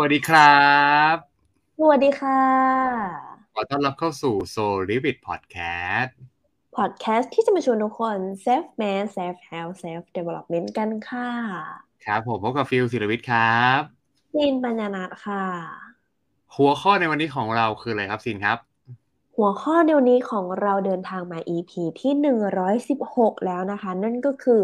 [0.00, 0.64] วัสดีครั
[1.14, 1.16] บ
[1.78, 2.42] สวัสดีค่ะ
[3.54, 6.10] ขอต้อนรับเข้าสู่ Soul l i v i t Podcast
[6.76, 11.30] พอดแคสต์ที่จะมาชวนทุกคน self man self help self development กันค่ะ
[12.04, 13.80] ครับผมพบกับฟิลศิลวิทย์ครับ
[14.32, 15.44] ซีนปัญญานัทค่ะ
[16.56, 18.58] หัวข้อในวันนี้ของเราคืออะไรครับซินครับ
[19.36, 22.12] หัวข้อเดียวนี้ของเราเดินทางมา EP ที่
[22.78, 24.60] 116 แล้วนะคะ นั่นก็คือ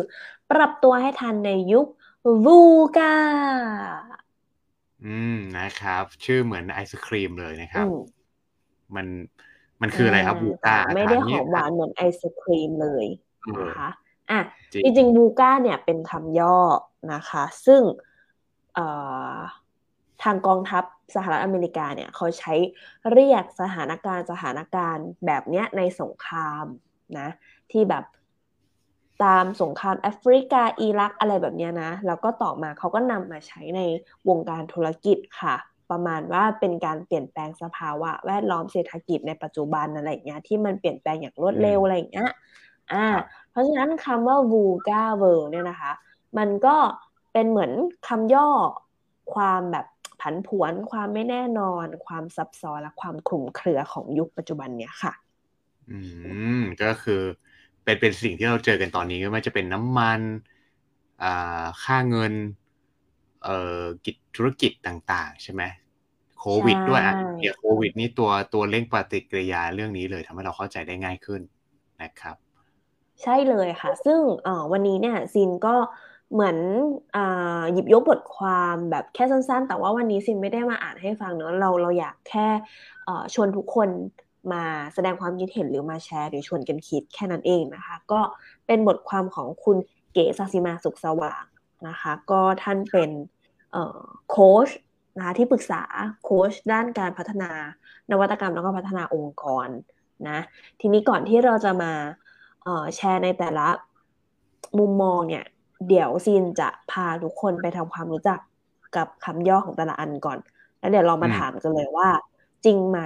[0.51, 1.87] ปรับตัวให้ทันในยุค
[2.45, 2.61] วู
[2.99, 3.15] กา
[5.05, 7.99] อืมนะครับ ชื่อเหมือนไอศครีมเลยนะครับอืม
[8.95, 9.07] มัน
[9.83, 13.07] มันคืออะไรครับบูก้าไม่ได้หถอมหวานเหมือนไอศครีมเลย
[13.45, 13.91] เออนะคะ
[14.31, 14.41] อะ
[14.85, 16.59] จริงจริงๆบูก้าเนี่ยเป็นคำย่อ
[17.13, 17.83] นะคะ ซึ่ง
[18.75, 18.87] เอ่
[19.35, 19.37] อ
[20.23, 20.85] ทางกองทัพ
[21.15, 22.55] สหรัฐอเมริกาเนี่ยเขาใช้
[23.13, 26.65] เรียกสถานการณ์สถานการณ์แบบเนี้ยในสงคราม
[27.19, 27.29] นะ
[27.73, 28.05] ที่แบบ
[29.23, 33.81] ตามสงครามแอฟริกาอิรักอะไรแบบเนี้ยนะ แล้วก็ต่อมาเขาก็นำมาใช้ใน
[34.29, 35.57] วงการธุรกิจค่ะ
[35.91, 42.31] ประมาณว่าเป็นการเปลี่ยนแปลงสภาวะ แวดล้อมเศรษฐกิจในปัจจุบันอะไรอย่างเงี้ยที่มันเปลี่ยนแปลงอย่างรวดเร็วอะไรอย่างเงี้ย
[42.93, 43.07] อ่า
[43.51, 45.93] เพราะฉะนั้นคำว่า vulga world เนี่ยนะคะ
[46.39, 46.77] มันก็
[47.33, 47.73] เป็นเหมือน
[48.09, 48.49] คำย่อ
[49.35, 49.87] ความแบบ
[50.21, 55.13] ผันผวน ความไม่แน่นอน ความซับซ้อนและความคลุมเครือของยุคปัจจุบันเนี้ยค่ะ
[55.91, 55.99] อื
[56.59, 57.23] มก็คือ
[57.85, 60.23] เป็นเป็นสิ่งที่เราเจอกันตอนนี้ก็ไม่ว่าจะเป็นน้ำมัน
[61.21, 61.27] อ่า
[61.83, 62.35] ค่าเงิน
[63.43, 65.63] เอ่อกิจธุรกิจต่าง ๆ ใช่ไหม
[66.39, 71.41] โควิด ด้วยอะใช่เกี่ยวโควิด นี่ตัวตัวเร่งปฏิกิริยาเรื่องนี้เลยทำให้เราเข้าใจได้ง่ายขึ้น
[72.03, 72.37] นะครับ
[73.23, 75.71] ใช่เลยค่ะ ซึ่งเอ่อวันนี้เนี่ยซินก็
[76.33, 76.57] เหมือน
[77.15, 77.21] อา
[77.73, 82.41] หยิบยกบทความแบบแค่สั้น ๆ แต่ว่าวันนี้ซินไม่ได้มาอ่านให้ฟังเนอะเราเราอยากแค่
[83.05, 83.91] เอ่อชวนทุกคน
[84.53, 84.65] มา
[84.95, 88.21] แสดงความคิดเห็นหรือมาแชร์หรือชวนกันคิดแค่นั้นเองนะคะ ก็
[88.67, 89.77] เป็นบทความของคุณ
[90.13, 91.45] เก๋ศักดิ์สิมาสุขสว่าง
[91.89, 93.11] นะคะ ก็ท่านเป็น
[93.73, 94.01] เอ่อ
[94.31, 94.69] โค้ช
[95.17, 95.83] นะคะที่ปรึกษา
[96.25, 97.51] โค้ชด้านการพัฒนา
[98.11, 99.69] นวัตกรรมแล้วก็พัฒนาองค์กร
[100.29, 100.39] นะ
[100.81, 101.93] ทีนี้ก่อนที่เราจะมา
[102.65, 103.67] เอ่อแชร์ในแต่ละ
[104.79, 105.45] มุมมองเนี่ย
[105.89, 108.39] เดี๋ยวซีนจะพาทุกคนไปทำความรู้จัก
[108.97, 110.39] กับคำย่อของแต่ละอันก่อน
[110.79, 112.09] แล้วเดี๋ยวเรามาอืมถามกันเลยว่า
[112.65, 113.01] จริงไหม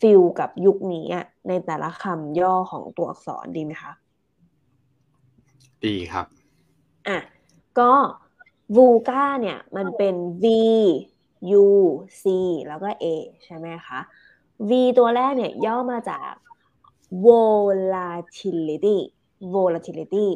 [0.00, 3.92] ฟิลกับยุคนี้อะในแต่ละคำย่อของตัวอักษรดีไหมคะ
[5.84, 6.26] ดีครับ
[7.08, 7.18] อะ
[7.78, 7.92] ก็
[8.76, 10.46] vulga เนี่ยมันเป็น v
[11.62, 11.66] u
[12.20, 12.24] c
[12.68, 13.04] แล้วก็ a
[13.44, 14.00] ใช่ไหมคะ
[14.68, 16.32] v ตัวแรกเนี่ยย่อมาจาก
[17.26, 18.98] volatility
[19.54, 20.28] volatility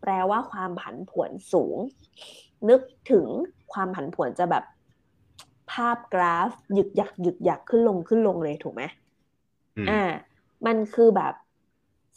[0.00, 1.76] แปลว่าความผันผวนสูง
[2.68, 2.80] นึก
[3.10, 3.26] ถึง
[3.72, 4.64] ความผันผวนจะแบบ
[5.72, 8.82] ภาพกราฟหยึกหยักหยึกหยักขึ้นลงขึ้นลงเลยถูกไหม
[9.76, 10.02] อืมอ่า
[10.66, 11.34] มันคือแบบ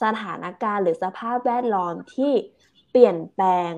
[0.03, 2.31] สถานการณ์หรือสภาพแวดล้อมที่
[2.91, 3.73] เปลี่ยนแปลง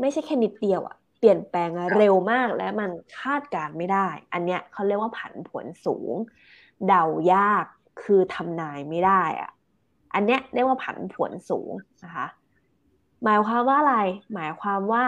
[0.00, 6.12] ไม่ใช่แค่นิดเดียวอะเปลี่ยนแปลงเร็วมากและมันคาดการณ์ไม่ได้ อันเนี้ยเขาเรียกว่าผันผวนสูง
[6.88, 7.64] เดายาก
[8.02, 9.50] คือทำนายไม่ได้อะ
[10.14, 11.72] อันเนี้ยเรียกว่าผันผวนสูง
[12.04, 12.26] นะคะ
[13.24, 13.96] หมายความว่าอะไร
[14.34, 15.04] หมายความว่า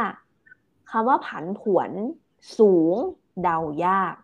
[0.91, 1.91] คำว่าผันผวน
[2.59, 2.95] สูง
[3.43, 4.15] เดายาก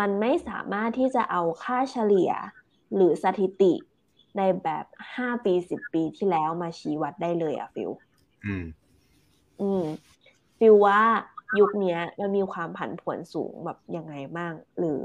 [0.00, 2.30] มันไม่สามารถที่จะเอาค่าเฉลี่ย
[2.94, 3.74] หรือสถิติ
[4.36, 4.84] ในแบบ
[5.16, 7.90] 5ปี10ปีที่แล้วมาชี้วัดได้เลยอะฟิล
[8.46, 8.64] อืม
[9.60, 9.84] อืม
[10.58, 11.00] ฟิลว่า
[11.58, 15.04] ยุคเนี้ยมันมีความผันผวนสูงแบบยังไงบ้าง หรือ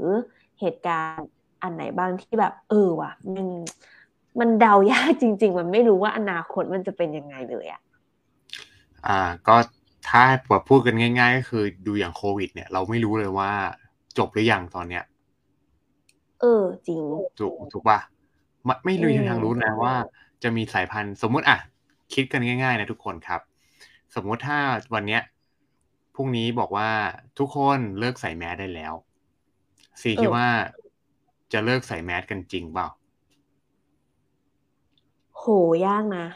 [0.60, 1.28] เหตุการณ์
[1.62, 3.46] อันไหนบ้างที่แบบ เออว่ะ มัน
[4.40, 7.80] มันเดายากจริง ๆ มันไม่รู้ว่าอนาคตมันจะเป็นยังไงเลยอะ
[9.06, 9.56] อ่า ก็
[10.08, 13.52] ถ้าแบบพูดกันง่าย ๆ ก็คือดูอย่างโควิด เนี่ย เราไม่รู้เลยว่า
[14.18, 15.04] จบหรือยังตอนเนี้ย
[16.40, 17.02] เออ จริง
[17.38, 17.98] ถูกถูกป่ะ
[18.64, 19.94] ไม่ไม่รู้อืมทางรู้นะว่า
[20.42, 21.58] จะมีสายพันธุ์สมมุติอะ
[22.14, 23.40] คิดกันง่าย ๆ นะทุกคนครับ
[24.14, 24.58] สมมุติถ้า
[24.94, 25.22] วันเนี้ย
[26.14, 26.90] พรุ่งนี้บอกว่า
[27.38, 28.94] ทุกคนเลิกใส่แมสได้แล้ว
[30.00, 30.48] ซีคิดว่า
[31.52, 32.88] จะเลิกใส่แมสกันจริงเปล่า
[35.38, 35.44] โห
[35.86, 36.26] ยากนะ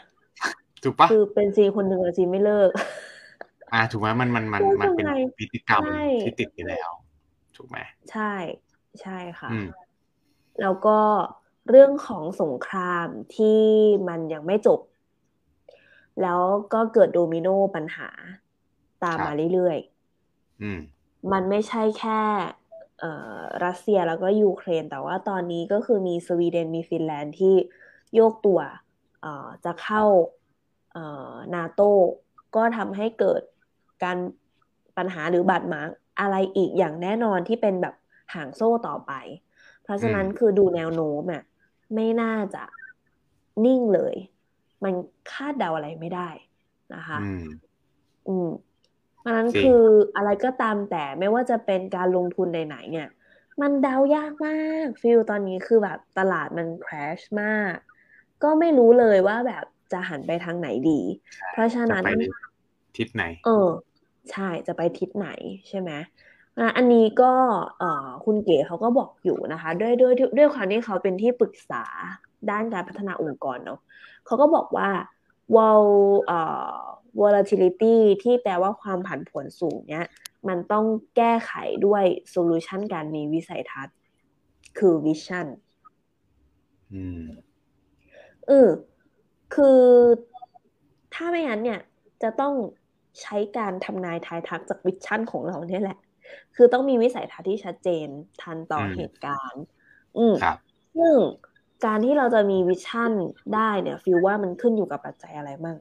[0.83, 2.69] ถูกปะคือเป็นซีคนหนึ่งอะซีไม่เลิก
[3.73, 6.89] อ่าถูกไหมมันมันมันเลิกมันเป็นยังไงพฤติกรรมใช่ที่ติดไปแล้ว
[7.55, 7.77] ถูกไหม
[8.11, 8.33] ใช่
[9.01, 9.67] ใช่ค่ะอืม
[10.61, 10.99] แล้วก็
[11.69, 13.61] เรื่องของสงครามที่
[14.07, 14.79] มันยังไม่จบ
[16.21, 16.41] แล้ว
[16.73, 18.09] ก็เกิดโดมิโนปัญหา
[19.03, 19.77] ตามครับมาเรื่อย
[20.61, 22.21] อืมๆมันไม่ใช่แค่
[22.99, 27.55] เอ่อรัสเซียแล้วก็ยูเครน แต่ว่าตอนนี้ก็คือมีสวีเดนมีฟินแลนด์ที่
[28.15, 28.59] โยกตัว
[29.21, 30.03] เอ่อจะเข้า
[30.93, 31.81] เอ่อนาโต
[32.55, 33.41] ก็ทำให้เกิด
[34.03, 34.17] การ
[34.97, 35.87] ปัญหาหรือบาดหมาง
[36.19, 37.95] อะไรอีกอย่างแน่นอนที่เป็นแบบ
[38.33, 39.11] หางโซ่ต่อไป
[39.83, 41.41] เพราะฉะนั้นอืมคือดูแนวโน้มอะ
[41.95, 42.63] ไม่น่าจะ
[43.65, 44.15] นิ่งเลย
[44.83, 44.93] มัน
[45.31, 46.29] คาดเดาอะไรไม่ได้
[46.93, 47.43] นะคะ อืม
[48.27, 48.45] อืม
[49.19, 49.81] เพราะนั้นจริงคือ
[50.15, 53.07] อะไรก็ตามแต่ไม่ว่าจะเป็นการลงทุนไหนๆเนี่ย
[53.61, 54.51] มันเดายากมา
[54.85, 57.75] กฟิลตอนนี้คือแบบตลาดมัน crash มาก
[58.41, 60.91] ก็ไม่รู้เลยว่าแบบจะหันไปทางไหนดี
[61.49, 62.21] เพราะฉะจะนั้นไปใน
[62.95, 63.49] ทิศไหน เออ
[64.31, 65.29] ใช่จะไปทิศไหน
[65.69, 65.91] ใช่ไหม
[66.57, 67.31] อะอันนี้ก็
[67.79, 71.83] เอ่อคุณเก๋เขาก็บอกอยู่นะคะ ด้วยด้วยด้วยความที่เขาเป็นที่ปรึกษา
[72.49, 73.79] ด้านการพัฒนาองค์กรเนาะ
[74.25, 74.89] เขาก็บอกว่า
[75.55, 75.83] vol
[76.25, 76.39] เอ่
[76.73, 76.79] อ
[77.21, 80.07] volatility ที่แปลว่าความผันผวนสูงเนี้ย
[80.47, 80.85] มันต้อง
[81.17, 81.51] แก้ไข
[81.85, 83.95] ด้วยโซลูชันการมีวิสัยทัศน์
[84.77, 85.47] คือวิชั่น
[86.93, 87.23] อืม
[88.47, 88.69] เออ
[89.55, 89.81] คือ
[91.13, 91.79] ถ้าไม่งั้นเนี่ย
[92.23, 92.53] จะต้อง
[93.21, 95.97] ใช้การทำนายทายทักจากวิชั่นของเราเนี่ยแหละ
[96.55, 98.07] คือต้องมีวิสัยทัศน์ที่ชัดเจน
[98.41, 99.63] ทันต่ออมเหตุการณ์
[100.17, 100.57] อืมครับ
[100.97, 101.13] ซึ่ง
[101.85, 103.11] การที่เราจะมีวิชั่น
[103.55, 105.77] ได้เนี่ยฟิลว่ามันขึ้นอยู่กับปัจจัยอะไรบ้าง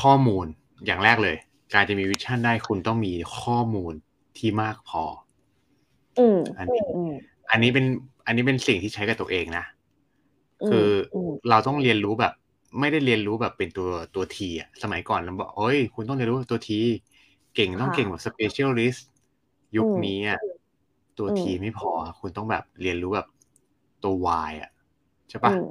[0.00, 0.46] ข้อมูล
[0.86, 1.36] อย่างแรกเลย
[1.74, 3.92] การจะมีวิชั่นได้คุณต้องมีข้อมูล
[4.38, 5.02] ที่มากพอ
[6.18, 7.12] อืมอันนี้อืม
[7.50, 7.84] อันนี้เป็น
[8.26, 9.64] อันนี้เป็นสิ่งที่ใช้กับตัวเองนะ
[10.62, 12.32] อืมคืออมเราต้องเรียนรู้แบบ
[12.80, 16.80] ไม่ได้เรียนรู้แบบเป็นตัวตัวทีอะสมัยก่อนเราบอกเฮ้ย คุณต้องเรียนรู้ตัวที
[17.54, 19.00] เก่งต้องค่ะเก่งแบบ specialist
[19.76, 20.40] ยุคอืมนี้อะ
[21.18, 21.90] ตัวอืมทีไม่พอ
[22.20, 23.26] คุณต้องแบบเรียนรู้แบบ
[24.04, 24.14] ตัว
[24.50, 24.70] Y อะ
[25.30, 25.62] ใช่อืปะม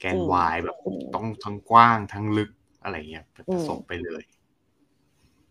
[0.00, 2.50] แกนจริง Y แบบจริงต้องทั้งกว้างทั้งลึก
[2.82, 4.22] อะไรเงี้ยผสมไปเลย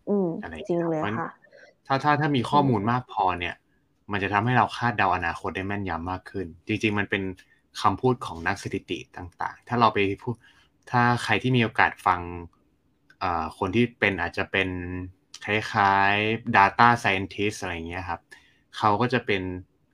[0.08, 1.26] อืมอะไรอย่างจริงเงี้ยเลยมันค่ะ
[1.86, 3.54] ถ้าถ้าถ้ามีข้ออืมมูลมากพอเนี่ย
[4.12, 7.22] มันจะทำให้เราคาดเดาอนาคตได้แม่นยำมากขึ้น จริง ๆ มันเป็น
[7.80, 10.34] คำพูดของนักสถิติต่าง ๆ ถ้าเราไปพูด
[10.90, 12.20] ถ้าใครที่มีโอกาสฟัง
[13.22, 14.68] อ่าคนที่เป็นอาจจะเป็น
[15.44, 18.20] คล้ายๆ data scientist อะไรอย่างเงี้ยครับ
[18.76, 19.42] เขาก็จะเป็น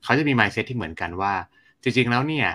[0.04, 1.32] เขาจะมี mindset ที่เหมือนกันว่า
[1.82, 2.48] จริงๆแล้วเนี่ย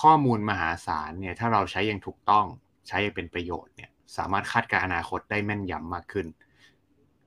[0.00, 2.46] ข้อมูลมหาศาลเนี่ยถ้าเราใช้อย่างถูกต้อง
[2.88, 6.26] ใช้อย่างเป็นประโยชน์เนี่ย สามารถคาดการณ์อนาคตได้แม่นยำมากขึ้น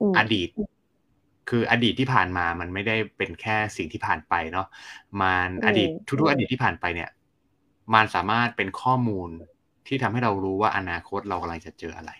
[0.00, 0.48] อืมอดีต
[1.48, 4.66] คืออดีตที่ผ่านมามันไม่ได้เป็นแค่สิ่งที่ผ่านไปเนาะ
[5.20, 7.10] มันอืมอดีตทุกๆอดีตที่ผ่านไปเนี่ย
[7.94, 9.28] มันสามารถเป็นข้อมูล
[9.86, 12.12] ที่ทำให้เรารู้ว่าอนาคตเรากำลังจะเจออะไร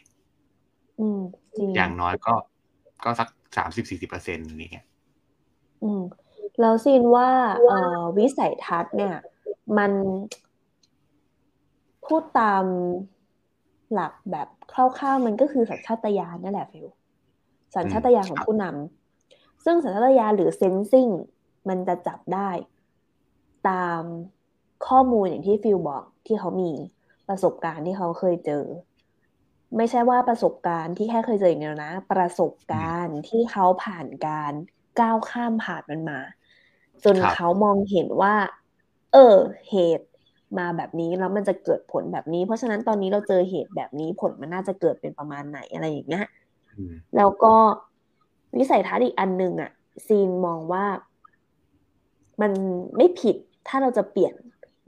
[1.01, 1.21] อืม
[1.57, 2.35] จริงอย่างน้อยก็
[3.05, 4.87] ก็สักสามสิบสี่สิบเปอร์เซ็นต์นี่ย
[5.83, 6.03] อืม
[6.61, 7.29] แล้วซีนว่า
[7.67, 9.17] เอ่อวิสัยทัศน์เนี่ย
[9.79, 9.93] มัน
[12.07, 12.65] พูดตาม
[13.93, 16.87] หลักแบบคร่าวๆมันก็คือสัญชาตญาณนั่นแหละฟิล
[17.75, 21.09] สัญชาตญาณของผู้นำซึ่งสัญชาตญาณหรือ sensing
[21.69, 22.51] มันจะจับได้
[23.69, 24.03] ตาม
[24.87, 26.73] ข้อมูลอย่างที่ฟิลบอกที่เขามี
[27.29, 28.65] ประสบการณ์ที่เขาเคยเจอ
[29.76, 34.53] ไม่ใช่ว่าประสบการณ์ที่แค่เคยเจออย่างเดียวนะ ประสบการณ์ที่เขาผ่านการ
[35.00, 36.21] ก้าวข้ามผ่านมันมา
[37.05, 38.35] จนครับเขามองเห็นว่า
[39.12, 39.37] เออ
[39.71, 40.06] เหตุ
[40.59, 46.27] มาแบบนี้แล้วมันจะเกิดผลแบบนี้ เพราะฉะนั้นตอนนี้เราเจอเหตุแบบนี้ผลมันน่าจะเกิดเป็นประมาณไหนอะไรอย่างเงี้ย
[46.77, 47.55] อืมแล้วก็
[48.56, 49.70] วิสัยทัศน์อีกอันหนึ่งอะ
[50.06, 50.85] ซีนมองว่า
[52.41, 52.53] มัน
[52.97, 53.37] ไม่ผิด
[53.69, 54.35] ถ้าเราจะเปลี่ยน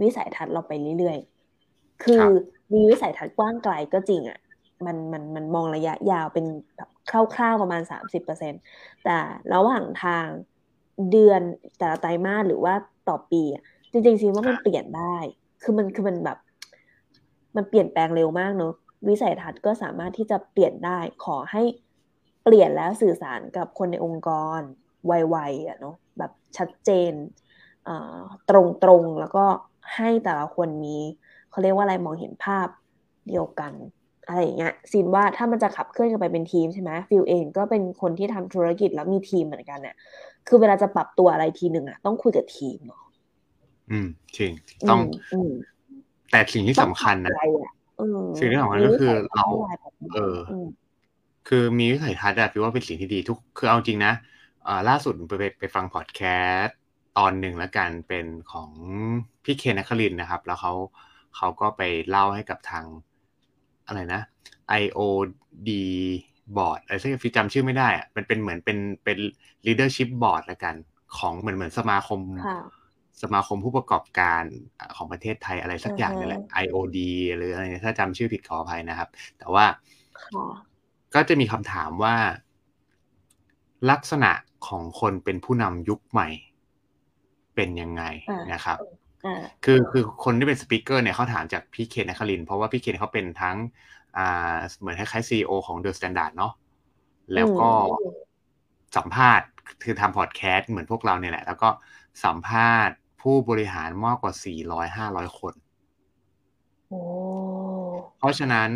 [0.03, 1.36] วิสัยทัศน์เราไปเรื่อยๆ
[2.05, 2.23] คือ
[2.73, 4.39] มีวิสัยทัศน์กว้างไกลก็จริงอะ
[4.87, 6.47] มันมันมันมองระยะยาวเป็น
[6.77, 6.89] แบบ
[7.35, 8.53] คร่าวๆประมาณสามสิบเปอร์เซ็น
[9.05, 9.19] แต่
[9.55, 10.27] ระหว่างทาง
[11.11, 11.41] เดือน
[11.79, 12.75] แต่ละไตรมาสหรือว่า
[13.09, 15.17] ต่อปีอะจริงๆซีว่ามันเปลี่ยนได้
[15.63, 16.39] คือมันคือมันแบบ
[17.57, 18.73] มันเปลี่ยนแปลงเร็วมากเนอะ
[19.09, 21.63] วิสัยทัศน์ก็สามารถที่จะเปลี่ยนได้ขอให้
[22.45, 24.61] เปลี่ยนแล้วสื่อสารกับคนในองค์กร
[25.07, 27.13] ไวๆอะเนาะแบบชัดเจน
[28.51, 28.53] ต
[28.89, 29.45] รงๆ แล้วก็
[29.97, 30.99] ให้แต่ละคนมี
[31.57, 32.69] เขาเรียกว่าอะไรมองเห็นภาพ
[33.29, 33.73] เดียวกัน
[34.27, 39.97] อะไรอย่างเงี้ยซินว่าถ้ามันจะขับเคลื่อนกันไปเป็นทีมใช่ไหมฟิลเองก็เป็นคนที่ทำธุรกิจแล้วมีทีมเหมือนกันเนี่ย
[40.49, 43.03] คือเวลาจะปรับตัวอะไรทีหนึ่งอะต้องคุยกับทีมเนาะ
[43.91, 44.53] อืมจริง
[44.91, 45.51] ต้องมอืม
[46.31, 50.67] แต่สิ่งที่สำคัญนะต้องปรับใจอะเออสิ่งที่สำคัญก็คือเรามีวิสัยทัศน์ที่เออม
[51.49, 54.13] คือมีวิสัยทัศน์อะพี่ว่าเป็นสิ่งที่ดีทุกคือเอาจริงนะ
[54.67, 56.21] อ่าล่าสุดไปไปไปฟังพอดแค
[56.59, 56.77] สต์
[57.19, 58.71] ตอนหนึ่งแล้วกันเป็นของ
[59.45, 60.73] พี่เคนนัครินทร์นะครับ แล้วเขา
[61.37, 62.85] เขาก็ไปเล่าให้กับทาง
[63.87, 64.23] อะไรนะ
[64.83, 65.71] IOD
[66.57, 69.19] บอร์ดอะไรสักอย่างพี่จำชื่อไม่ได้อะมันเป็นเหมือนเป็นเป็น
[69.67, 70.75] leadership board แล้วกัน
[71.17, 72.61] ของเหมือนเหมือนสมาคมค่ะ
[73.23, 74.43] สมาคมผู้ประกอบการ
[74.97, 76.99] ของประเทศไทยอะไรสักอย่างนี่แหละอือฮะ IOD
[77.37, 79.65] หรืออะไรเนี่ยถ้าจำชื่อผิดขออภัยนะครับ แต่ว่า
[80.23, 80.47] ค่ะ
[81.15, 82.17] ก็จะมีคำถามว่า
[83.91, 84.33] ลักษณะ
[84.69, 86.29] ของคนเป็นผู้นำยุคใหม่
[87.55, 89.06] เป็นยังไงอ่านนะครับอ่า
[89.65, 93.57] คือคือคนที่เป็นสปิเกอร์เนี่ยเขาถามจากพี่เคนนครินทร์เพราะว่าพี่เคนเขาเป็นทั้ง
[94.17, 96.53] อ่าเหมือนคล้ายๆซีอของ The Standard เนาะ
[97.35, 98.17] แล้วก็อืม
[98.97, 99.47] สัมภาษณ์
[99.83, 101.69] คือทำพอดแคสต์เหมือนพวกเราเนี่ยแหละ แล้วก็
[102.25, 104.33] สัมภาษณ์ผู้บริหารมากกว่า
[104.67, 105.55] 400 500 คน
[106.89, 107.01] โอ้
[108.19, 108.71] เพราะฉะนั้น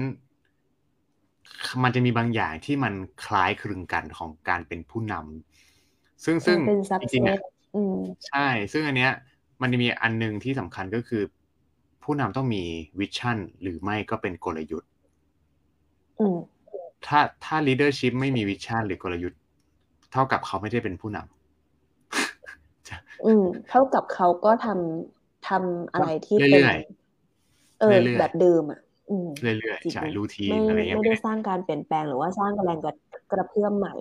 [1.83, 7.97] มันจะมีบางอย่างที่มันคล้ายคลึงกันของการเป็นผู้นำซึ่งซึ่งเป็นจริงๆอะ subset อืม
[8.29, 9.13] ใช่ ซึ่งอันเนี้ย
[9.61, 11.23] มันจะมีอันหนึงที่สำคัญก็คือ
[12.03, 12.63] ผู้นำต้องมี
[12.99, 14.91] วิชั่นหรือไม่ก็เป็นกลยุทธ์
[16.19, 16.37] อืม
[17.07, 19.41] ถ้าถ้า leadership ไม่มีวิชั่นหรือกลยุทธ์
[20.13, 21.25] เท่ากับเขาไม่ได้เป็นผู้นำ
[23.25, 26.77] อืม เท่ากับเขาก็ทำทำอะไรที่เป็นเรื่อย
[27.81, 32.95] เออเรื่อยๆแบบเดิมอะอืมเรื่อยจริงๆใช่รูทีนไม่อะไรเงี้ยไม่ได้สร้างการเปลี่ยนแปลงหรือว่าสร้างแรงกระ
[33.31, 33.95] กระเพื่อมใหม่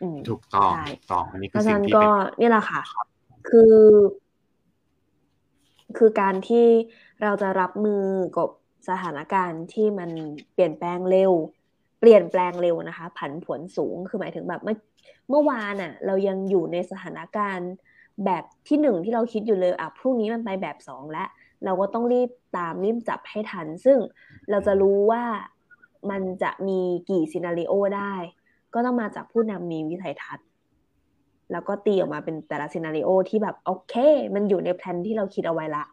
[0.00, 2.10] อืมถูกต้องใช่ถูกต้องอันนี้เพคือราะฉะสิ่งนั้นที่ก็เป็น
[2.40, 2.82] นี่แหละค่ะ
[3.48, 3.74] คือ
[5.98, 6.66] คือการที่
[7.22, 8.04] เราจะรับมือ
[8.36, 8.48] กับ
[8.88, 10.10] สถานการณ์ที่มัน
[10.54, 11.32] เปลี่ยนแปลงเร็ว
[12.00, 14.76] เปลี่ยนแปลงเร็วนะคะ ผันผวนสูงคือหมายถึงแบบเมื่อ
[15.28, 17.70] เมื่อวานอะ เรายังอยู่ในสถานการณ์
[18.24, 21.28] แบบที่หนึ่งที่เราคิดอยู่เลยอะพรุ่งนี้มันไปแบบสองแล้ว
[21.64, 23.98] เราก็ต้องรีบตามรีบจับให้ทัน ซึ่ง
[24.50, 25.22] เราจะรู้ว่า
[26.10, 28.14] มันจะมีกี่ซีนารีโอได้
[28.74, 30.46] ก็ต้องมาจากผู้นำมีวิสัยทัศน์
[31.52, 33.94] แล้วก็ตีออกมาเป็นแต่ละซีนารีโอที่แบบโอเค
[34.34, 35.84] มันอยู่ในแพลนที่เราคิดเอาไว้ละ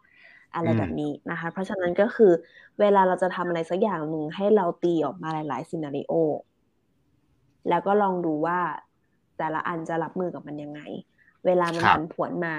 [0.54, 2.32] อะไรอืมแบบนี้นะคะ เพราะฉะนั้นก็คือ
[2.80, 6.14] เวลาเราจะทำอะไรสักอย่างหนึ่งให้เราตีออกมาหลายๆซีนารีโอ
[7.68, 8.58] แล้วก็ลองดูว่า
[9.38, 10.80] แต่ละอันจะรับมือกับมันยังไง
[11.46, 12.54] เวลามันครับผันผวนมา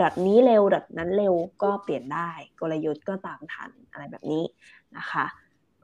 [0.00, 4.44] ดัดนี้เร็วดัดนั้นเร็วก็เปลี่ยนได้ กลยุทธ์ก็ตามทันอะไรแบบนี้
[4.96, 5.24] นะคะ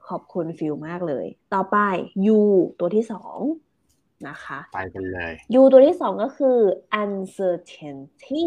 [0.07, 1.77] ขอบคุณฟิลมากเลย ต่อไป
[2.37, 2.39] U
[2.79, 3.37] ตัวที่สอง
[4.27, 6.57] นะคะไปกันเลย U ตัวที่สองก็คือ
[7.03, 8.45] uncertainty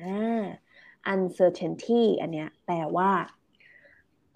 [0.00, 0.42] อ่า
[1.12, 3.10] uncertainty อันเนี้ยแปลว่า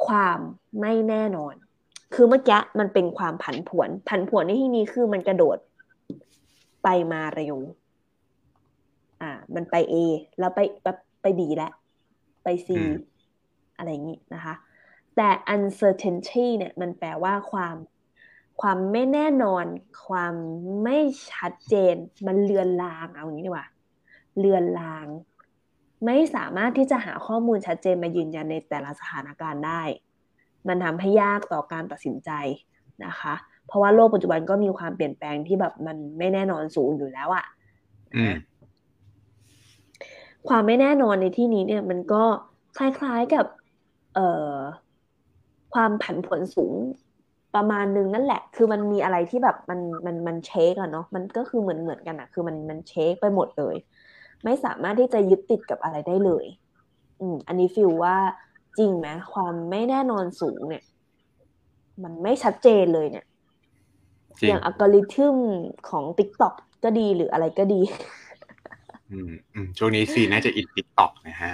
[0.06, 0.38] ความ
[0.80, 1.54] ไม่แน่นอน
[2.14, 5.58] คือเมื่อกี้มันเป็นความผันผวน ผันผวนในที่นี้คือมันกระโดด
[6.84, 7.56] ไปมาเร็ว
[9.22, 9.94] อ่า มันไป A
[10.38, 10.86] แล้วไปไป
[11.22, 11.72] ไป B แล้ว
[12.42, 12.92] ไป C อืม
[13.76, 14.54] อะไรอย่างนี้นะคะ
[15.16, 17.76] แต่ uncertainty เนี่ย มันแปลว่าความ
[18.60, 19.64] ความไม่แน่นอน
[20.06, 20.34] ความ
[20.84, 20.98] ไม่
[21.32, 21.94] ชัดเจน
[22.26, 23.68] มันเลือนลางเอาอย่างนี้ดีกว่า
[24.38, 25.06] เลือนลาง
[26.06, 29.82] ไม่สามารถที่จะหาข้อมูลชัดเจนมายืนยันในแต่ละสถานการณ์ได้
[30.68, 32.30] มันทำให้ยากต่อการตัดสินใจ
[33.04, 33.34] นะคะ
[33.66, 37.46] เพราะว่าโลกปัจจุบันก็มีความเปลี่ยนแปลงที่แบบมันไม่แน่นอนสูงอยู่แล้วอะ
[38.16, 38.34] อืม
[40.48, 42.24] ความไม่แน่นอนในที่นี้เนี่ย มันก็
[42.78, 43.46] คล้ายๆกับ
[44.14, 44.56] เอ่อ
[45.74, 46.74] ความผันผวนสูง
[47.54, 53.76] ประมาณนึงนั่นแหละ คือมันมีอะไรที่แบบมันมันมันเชคอะเนาะ มันก็คือเหมือนเหมือนกันอะคือมันมันเชคไปหมดเลย
[54.44, 56.44] ไม่สามารถที่จะยึดติดกับอะไรได้เลย
[57.20, 58.16] อืม อันนี้ฟิลว่า
[58.78, 60.84] จริงไหมความไม่แน่นอนสูงเนี่ย
[62.02, 63.26] มันไม่ชัดเจนเลยเนี่ย
[64.40, 65.36] จริองย่างอัลกอริทึม
[65.88, 67.80] ของ TikTok ก็ดีหรืออะไรก็ดี
[69.10, 71.52] อืมอืมช่วงนี้ซีน่าจะอิน TikTok นะฮะ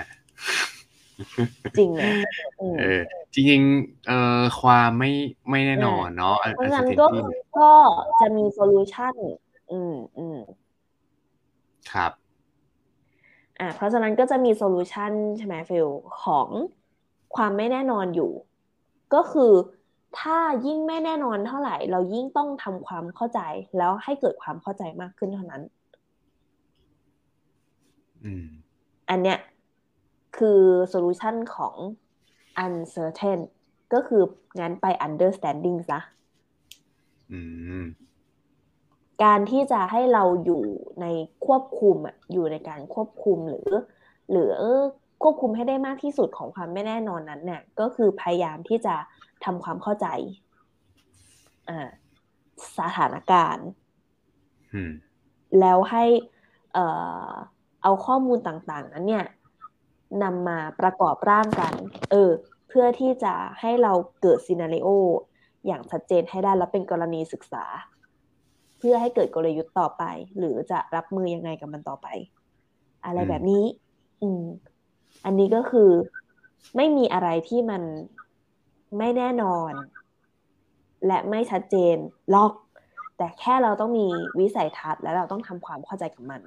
[1.78, 2.12] จริงนะ
[2.60, 3.00] อืมเออ
[3.34, 5.10] จริงๆเอ่อความไม่
[5.50, 7.72] ไม่แน่นอนเนาะเพราะฉะนั้นก็ uncertainty ก็
[8.20, 9.14] จะมี solution
[9.72, 10.38] อืมอืม
[11.92, 12.12] ครับ
[13.60, 15.88] อ่าเพราะฉะนั้นก็จะมี solution ใช่ไหมฟิล
[16.22, 16.48] ของ
[17.36, 18.32] ความไม่แน่นอนอยู่
[19.14, 19.52] ก็คือ
[20.18, 23.40] ถ้ายิ่งไม่แน่นอนเท่าไหร่ เรายิ่งต้องทำความเข้าใจ
[23.78, 25.62] แล้วให้เกิดความเข้าใจมากขึ้นเท่านั้น
[28.24, 28.46] อืม
[29.10, 29.38] อันเนี้ย
[30.36, 31.76] คือโซลูชันของ
[32.64, 33.40] uncertain
[33.92, 34.22] ก็คือ
[34.60, 36.00] งั้นไป understanding ซะ
[37.30, 37.40] อื
[37.82, 37.84] ม
[39.22, 40.64] การที่จะให้เราอยู่
[41.00, 41.06] ใน
[41.46, 43.70] ควบคุมอะอยู่ในการควบคุมหรือ
[44.30, 44.54] หรือ
[45.22, 48.94] ควบคุมให้ได้มากที่สุดของความไม่แน่นอนนั้นเนี่ยก็คือพยายามที่จะ
[49.44, 50.06] ทำความเข้าใจ
[51.68, 51.88] อ่า
[52.78, 53.68] สถานการณ์
[54.72, 54.92] อืม
[55.60, 56.04] แล้วให้
[56.72, 56.86] เอ่
[57.30, 57.32] อ
[57.82, 59.24] เอาข้อมูลต่าง ๆ นั้นเนี่ย
[60.22, 61.74] นำมาประกอบร่างกัน
[62.10, 62.30] เออ
[62.68, 63.92] เพื่อที่จะให้เรา
[64.22, 64.88] เกิดซีนารีโอ
[65.66, 67.64] อย่างชัดเจนให้ได้และเป็นกรณีศึกษา
[68.78, 70.04] เพื่อให้เกิดกลยุทธ์ต่อไป
[70.38, 72.08] หรือจะรับมือยังไงกับมันต่อไป
[73.04, 73.64] อะไรแบบนี้
[74.22, 74.42] อืม
[75.24, 75.90] อันนี้ก็คือ
[76.76, 77.82] ไม่มีอะไรที่มัน
[78.98, 79.72] ไม่แน่นอน
[81.06, 81.96] และไม่ชัดเจน
[82.34, 82.52] ล็อก
[83.16, 84.06] แต่แค่เราต้องมี
[84.40, 86.40] วิสัยทัศน์และเราต้องทำความเข้าใจกับมัน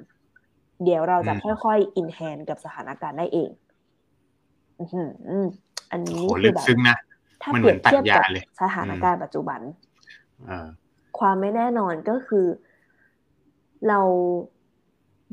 [0.84, 3.50] เดี๋ยวเราจะอืมค่อยๆอินแฮนกับสถานการณ์ได้เอง
[4.80, 5.48] อือหืออืม
[5.92, 6.98] อันนี้โหนี่คืลึอกแบบซึ้งนะ
[7.44, 9.60] ถ้ามันเปเหมืรีอยนบเทียบปรัชญากับเลยสถานการณ์ปัจจุบัน
[10.48, 10.68] เออ
[11.20, 12.48] ความไม่แน่นอนก็คือ
[13.88, 14.02] เรา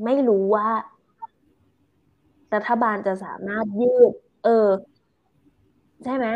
[0.03, 0.67] ไม่รู้ว่า
[2.53, 4.11] รัฐบาลจะสามารถยืด
[4.45, 4.67] เออ
[6.03, 6.27] ใช่ไหม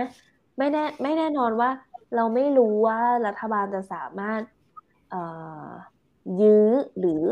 [0.58, 1.70] ไม่แน่ ไม่แน่นอนว่า
[2.16, 4.42] เราไม่รู้ว่ารัฐบาลจะสามารถ
[5.10, 5.22] เอ่
[5.66, 5.68] อ
[6.42, 6.68] ยื้อ
[7.00, 7.24] หรือ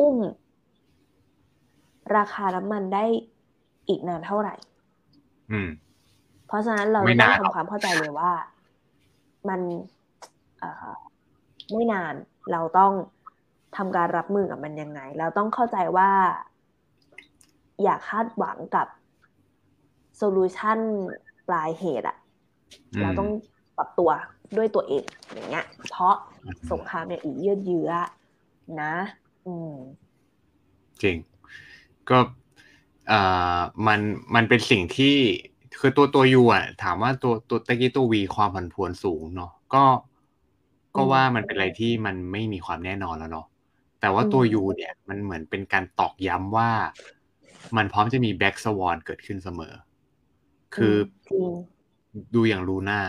[0.00, 0.16] อุ้ม
[2.16, 3.04] ราคาน้ำมันได้
[3.88, 4.54] อีกนานเท่าไหร่
[5.52, 5.68] อืม
[6.46, 8.32] เพราะฉะนั้นเราไม่ต้องนานหรอกทำความเข้าใจเลยว่า
[9.48, 9.60] มัน
[11.72, 12.14] ไม่นาน
[12.52, 12.92] เราต้อง
[13.76, 16.10] ทำการรับมือกับมันยังไง เราต้องเข้าใจว่า
[17.82, 18.86] อย่าคาดหวังกับ
[20.16, 20.78] โซลูชัน
[21.48, 22.16] ปลายเหตุอะ
[23.02, 23.28] เราต้อง
[23.76, 24.10] ปรับตัว
[24.56, 26.14] ด้วยตัวเองอย่างเงี้ย เพราะ
[26.70, 27.90] สงครามเนี่ยอีกยืดเยื้อ
[28.82, 28.92] นะ
[29.46, 29.74] อืม
[31.02, 31.16] จริง
[32.10, 32.18] ก็
[33.12, 34.00] อ่ามัน
[34.34, 35.16] มันเป็นสิ่งที่
[35.80, 39.84] คือตัวตัว U อะถามว่าตัวตัวตะกี้ตัว V ความผันผวนสูงเนาะก็
[40.96, 43.46] ก็ว่ามันเป็นอะไรที่มันไม่มีความแน่นอนแล้วเนาะ
[44.00, 46.70] แต่ว่าตัว U เนี่ยมันเหมือนเป็นการตอกย้ำว่า
[47.76, 49.74] มันพร้อมจะมี black swan เกิดขึ้นเสมอ
[50.74, 50.96] คือ
[52.34, 53.00] ดูอย่างลูน่า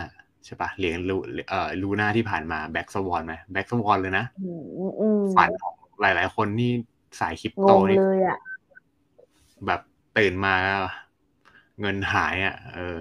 [0.46, 1.18] ใช่ปะเหรียญลู
[1.50, 4.26] เอ่อลูน่าที่ผ่านมา black swan ไหม black swan เลยนะ
[5.36, 6.72] ฝันของหลาย ๆ คนนี่
[7.20, 8.40] สายคริปโตนี่เลยอะ
[9.66, 9.82] แบบ
[10.18, 10.56] ตื่นมา
[11.80, 13.00] เงินหายอะ เออ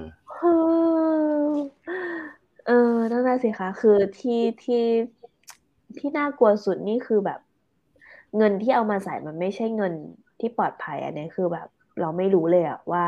[2.66, 4.84] เออนั่นแหละสิคะคือที่ที่
[5.98, 7.40] ที่น่ากลัวสุดนี่คือแบบ
[8.36, 9.92] เงินที่เอามาใส่มันไม่ใช่เงิน
[10.40, 11.68] ที่ปลอดภัยอันนี้คือแบบ
[12.00, 13.04] เราไม่รู้เลยอะว่า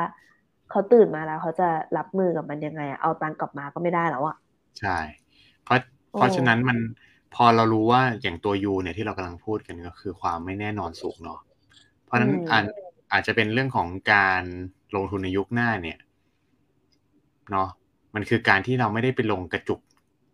[0.70, 4.36] เขาตื่นมาแล้วเขาจะรับมือกับมันยังไงอะเอาตังกลับมาก็ไม่ได้แล้วอะ
[4.80, 4.98] ใช่
[5.64, 5.78] เพราะ
[6.14, 6.78] เพราะฉะนั้นมัน
[7.34, 11.40] พอเรารู้ว่าอย่างตัวยูเนี่ยที่เรากำลังพูดกันก็คือความไม่แน่นอนสูงเนาะ
[12.04, 12.62] เพราะนั้นอาจ
[13.12, 14.42] อาจจะเป็นเรื่องของการ
[14.94, 15.98] ลงทุนในยุคหน้าเนี่ย
[17.50, 17.68] เนาะ
[18.14, 19.80] มันคือการที่เราไม่ได้ไปลงกระจุก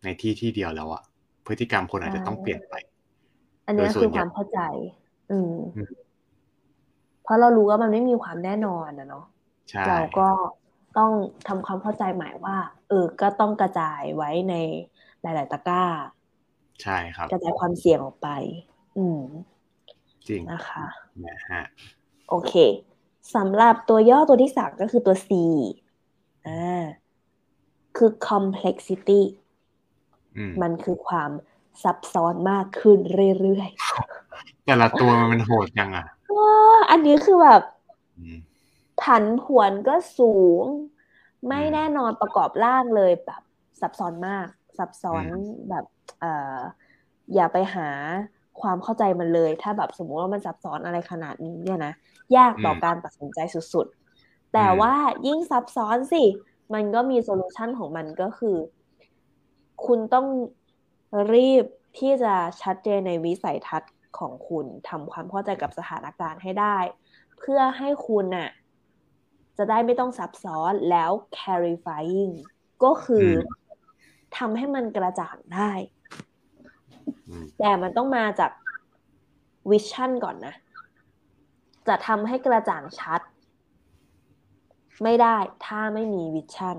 [0.04, 1.02] ในที่ที่เดียวแล้วอะ
[1.46, 2.74] พฤติกรรมคนอาจจะต้องเปลี่ยนไป
[3.66, 4.60] อันนี้คือความเข้าใจ
[5.30, 5.54] อืม
[7.22, 9.26] เพราะเรารู้ว่ามันไม่มีความแน่นอนนะเนาะ
[9.88, 10.28] เราก็
[10.98, 11.12] ต้อง
[11.48, 12.56] ทำความเข้าใจใหม่ว่า
[12.88, 14.54] เออ ก็ต้องกระจายไว้ใน
[15.22, 15.84] หลาย ๆ ตะกร้า
[16.82, 18.28] ใช่ครับ กระจายความเสี่ยงออกไป
[18.98, 19.20] อืม
[20.28, 20.86] จริงนะคะ
[21.26, 21.62] นะฮะ
[22.28, 22.54] โอเค
[23.34, 25.30] สำหรับตัวย่อตัวที่สามก็คือตัว C
[26.46, 26.82] อ่า
[27.96, 29.20] คือ complexity
[30.62, 31.30] มันคือความ
[31.82, 32.98] ซับซ้อนมากขึ้น
[33.40, 36.06] เรื่อยๆ แต่ละตัวมันโหดยังอะ
[36.90, 37.62] อันนี้คือแบบ
[39.02, 40.62] ผันผวนก็สูง
[41.48, 43.42] ไม่แน่นอนประกอบร่างเลยแบบ
[43.80, 44.46] ซับซ้อนมาก
[44.78, 45.24] ซับซ้อน
[45.70, 45.84] แบบ
[46.20, 46.58] เอ่อ
[47.34, 47.88] อย่าไปหา
[48.60, 51.92] ความเข้าใจมันเลย ถ้าแบบสมมุติว่ามันซับซ้อนอะไรขนาดนี้เนี่ยนะ
[52.36, 53.38] ยากต่อการตัดสินใจ
[53.74, 54.94] สุดๆ แต่ว่า
[55.26, 56.24] ยิ่งซับซ้อนสิ
[56.74, 58.56] มันก็มี solution ของมันก็คือ
[59.86, 60.26] คุณต้อง
[61.34, 61.64] รีบ
[61.98, 66.78] ที่จะชัดเจนในวิสัยทัศน์ของคุณทำความเข้าใจกับสถานการณ์ให้ได้
[67.38, 68.50] เพื่อให้คุณน่ะ
[69.58, 72.32] จะได้ไม่ต้องซับซ้อนแล้ว clarifying
[72.84, 73.28] ก็คือ
[74.36, 75.70] ทำให้มันกระจ่างได้
[77.58, 78.50] แต่มันต้องมาจาก
[79.70, 80.54] วิชั่นก่อนนะ
[81.88, 83.20] จะทำให้กระจ่างชัด
[85.02, 85.36] ไม่ได้
[85.66, 86.76] ถ้าไม่มีวิชั่น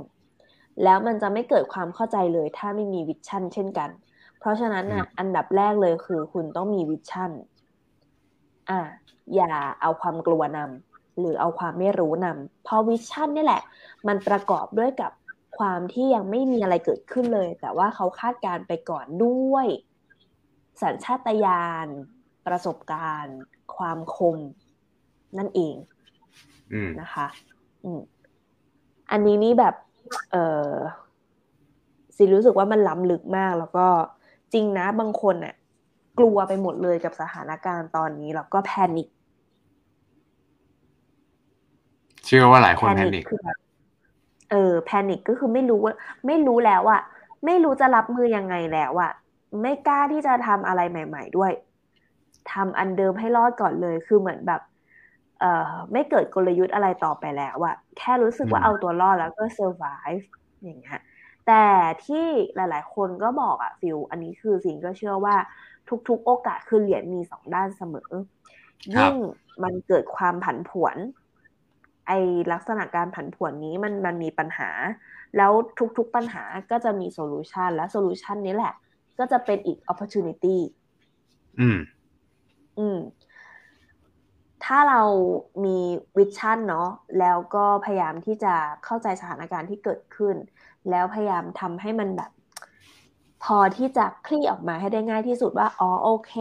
[0.84, 3.90] แล้วมันจะไม่เกิดความเข้าใจเลยถ้าไม่มี vision เช่นกัน
[4.40, 7.32] เพราะฉะนั้นนะอันดับแรกเลยคือ คุณต้องมี vision
[8.70, 8.80] อ่า
[9.36, 13.62] อย่าเอาความกลัวนำหรือเอาความไม่รู้นำเพราะ vision นี่แหละ
[14.08, 15.12] มันประกอบด้วยกับ
[15.58, 19.68] ความที่ยังไม่มีอะไรเกิดขึ้นเลย แต่ว่าเขาคาดการณ์ไปก่อนด้วย
[20.82, 21.88] สัญชาตญาณ
[22.48, 23.40] ประสบการณ์
[23.76, 24.38] ความคม
[25.38, 25.76] นั่นเอง
[27.02, 27.28] นะคะ
[27.84, 28.02] อืม
[29.12, 29.76] อันนี้นี่แบบ
[30.32, 30.36] เอ
[30.68, 30.70] อ
[32.16, 33.88] สิรู้สึกว่ามันล้ำลึกมาก แล้วก็
[34.54, 35.56] จริงนะบางคนเน่ะ
[36.20, 39.08] กลัวไปหมดเลยกับสถานการณ์ตอนนี้ แล้วก็ panic
[42.26, 43.24] เชื่อว่าหลายคน panic
[44.52, 45.94] เออ panic ก็คือไม่รู้ว่า
[46.28, 47.02] ไม่รู้แล้วอะ
[47.46, 49.12] ไม่รู้จะรับมือยังไงแล้วอะ
[49.62, 51.52] ไม่กล้าที่จะทำอะไรใหม่ ๆ ด้วย
[52.52, 54.62] ทำอันเดิมให้รอดก่อนเลย คือเหมือนแบบ
[55.40, 60.26] เอ่อ ไม่เกิดกลยุทธ์อะไรต่อไปแล้วอะแค่รู้สึกว่าเอาตัวรอดแล้วก็ survive
[60.64, 61.00] อย่างเงี้ย
[61.48, 61.64] แต่
[62.06, 65.36] ที่หลาย ๆ คนก็บอกอะฟิลอันนี้คือสิ่งก็เชื่อว่า
[66.10, 68.12] ทุก ๆ โอกาสคือเหรียญมีสองด้านเสมอ
[68.98, 69.16] ยิ่ง
[69.64, 70.98] มันเกิดความผันผวน
[72.08, 72.12] ไอ้
[72.52, 74.70] ลักษณะการผันผวนนี้มันมันมีปัญหา
[75.38, 75.52] แล้ว
[75.98, 78.74] ทุก ๆ ปัญหาก็จะมี solution และ solution นี้แหละ
[79.20, 80.58] ก็จะเป็นอีก opportunity
[81.60, 81.78] อืม
[82.78, 82.98] อืม
[84.66, 85.02] ถ้าเรา
[85.66, 85.78] มี
[86.18, 90.36] วิชั่นเนาะแล้วก็พยายามที่จะเข้าใจสถานการณ์ที่เกิดขึ้น
[90.90, 92.32] แล้วพยายามทำให้มันแบบ
[93.44, 96.34] พอที่จะคลี่ออกมาให้ได้ง่ายที่สุดว่า อ๋อโอเค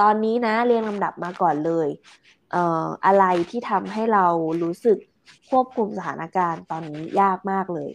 [0.00, 1.88] ตอนนี้นะเรียงลำดับมาก่อนเลย
[2.52, 4.26] เอ่ออะไรที่ทำให้เรา
[4.62, 4.98] รู้สึก
[5.50, 7.90] ควบคุมสถานการณ์ตอนนี้ยากมากเลย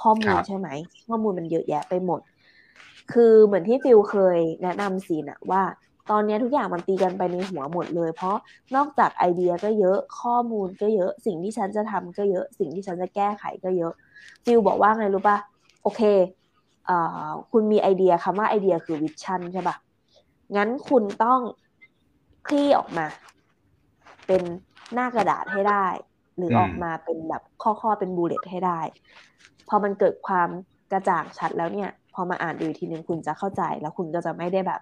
[0.00, 0.68] ข้อมูลใช่ไหม
[1.06, 2.20] ข้อมูลมันเยอะแยะไปหมด
[3.12, 5.62] คือเหมือนที่ฟิลเคยแนะนำซีนะว่า
[6.10, 8.36] ตอนนี้ทุกอย่างมันตีกันไปในหัวหมดเลย เพราะ
[8.76, 13.92] นอกจากไอเดียก็เยอะข้อมูลก็เยอะ สิ่งที่ฉันจะทำก็เยอะ สิ่งที่ฉันจะแก้ไขก็เยอะ
[14.44, 15.36] ฟิลบอกว่าไงรู้ปะ
[15.82, 16.02] โอเค
[17.52, 19.76] คุณมีไอเดียคำว่าไอเดียคือ vision ใช่ปะ
[20.56, 21.40] งั้นคุณต้อง
[22.46, 23.06] คลี่ออกมา
[24.26, 24.42] เป็น
[24.94, 25.86] หน้ากระดาษให้ได้
[26.36, 28.80] หรือออกมาเป็นแบบข้อๆเป็น bullet ให้ได้
[29.68, 30.48] พอมันเกิดความ
[30.92, 34.80] กระจ่างชัดแล้วเนี่ย พอมาอ่านดูทีนึงคุณจะเข้าใจ แล้วคุณก็จะไม่ได้แบบ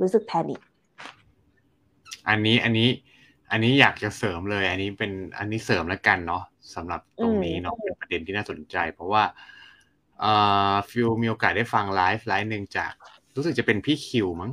[0.00, 0.60] รู้สึก panic
[2.28, 2.88] อันนี้อันนี้
[3.50, 6.42] อันนี้อยากจะเสริมเลย อันนี้เป็นอันนี้เสริมแล้วกันเนาะ
[6.74, 9.22] สำหรับตรงนี้เนาะเป็นประเด็นที่น่าสนใจ เพราะว่า
[10.90, 12.92] ฟิลมีโอกาสได้ฟังไลฟ์ไลฟ์หนึ่งจาก
[13.36, 14.50] รู้สึกจะเป็นพี่คิวมั้ง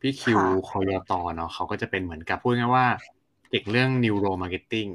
[0.00, 2.86] พี่คิวคอยตอเนาะเขาก็จะเป็นเหมือนกับพูดง่ายว่า
[3.50, 4.86] เก่งเรื่อง neuromarketing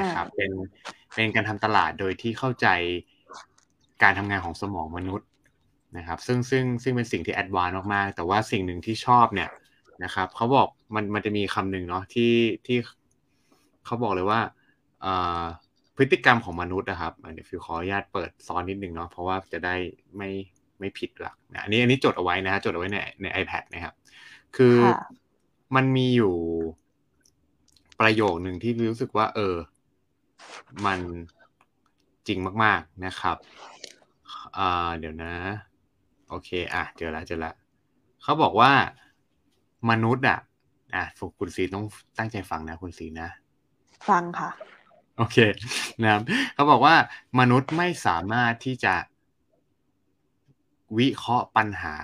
[0.00, 0.50] นะครับเป็น
[1.14, 2.66] เป็นการทำตลาดโดยที่เข้าใจ
[4.02, 5.28] การทำงานของสมองมนุษย์
[5.96, 9.50] นะครับซึ่งซึ่งซึ่งเป็นสิ่งที่ advance มากๆ แต่ว่าสิ่งหนึ่งที่ชอบเนี่ย
[10.04, 12.32] นะครับเขาบอกมันมันจะมีคำหนึ่งเนาะที่
[12.66, 12.78] ที่
[13.84, 14.40] เขาบอกเลยว่า
[15.96, 19.74] พฤติกรรมของมนุษย์นะครับเดี๋ยวฟิลขออนุญาตเปิดซ้อนนิดนึงเนาะเพราะว่าจะได้
[20.16, 20.30] ไม่
[20.78, 23.94] ไม่ผิดหลักนะอันนี้อันนี้จดเอาไว้นะฮะจดเอาไว้ในใน iPad นะครับ
[24.56, 24.76] คือ
[25.76, 26.34] มันมีอยู่
[28.00, 29.56] ประโยคหนึ่งที่รู้สึกว่า เออ
[30.86, 31.00] มัน
[32.26, 33.36] จริงมาก ๆนะครับ
[34.58, 35.34] อ่า เดี๋ยวนะ
[36.34, 37.54] โอเค อะ เจอแล้วเจอแล้ว
[38.22, 38.72] เขาบอกว่า
[39.90, 40.38] มนุษย์อะ
[40.94, 41.04] อะ
[41.38, 41.84] คุณสีต้อง
[42.18, 43.28] ตั้งใจฟังนะคุณสีนะ
[44.08, 44.50] ฟังค่ะ
[45.18, 45.36] โอเค
[46.02, 46.22] นะครับ
[46.54, 46.94] เขาบอกว่า
[47.40, 48.94] มนุษย์ไม่สามารถที่จะ
[50.98, 51.96] วิเคราะห์ปัญหา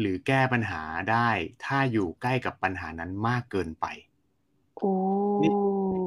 [0.00, 1.28] หรือแก้ปัญหาได้
[1.64, 3.86] ถ้าอยู่ใกล้กับปัญหานั้นมากเกินไป
[5.42, 5.50] นี่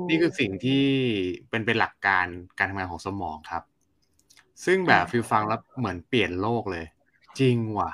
[0.09, 0.86] นี่คือสิ่งที่
[1.49, 2.25] เป็นเป็นหลักการ
[2.57, 3.63] การทำงานของสมองครับ
[4.65, 6.86] ซึ่งแบบฟิลฟังแล้วเหมือนเปลี่ยนโลกเลย
[7.39, 7.91] จริงว่ะ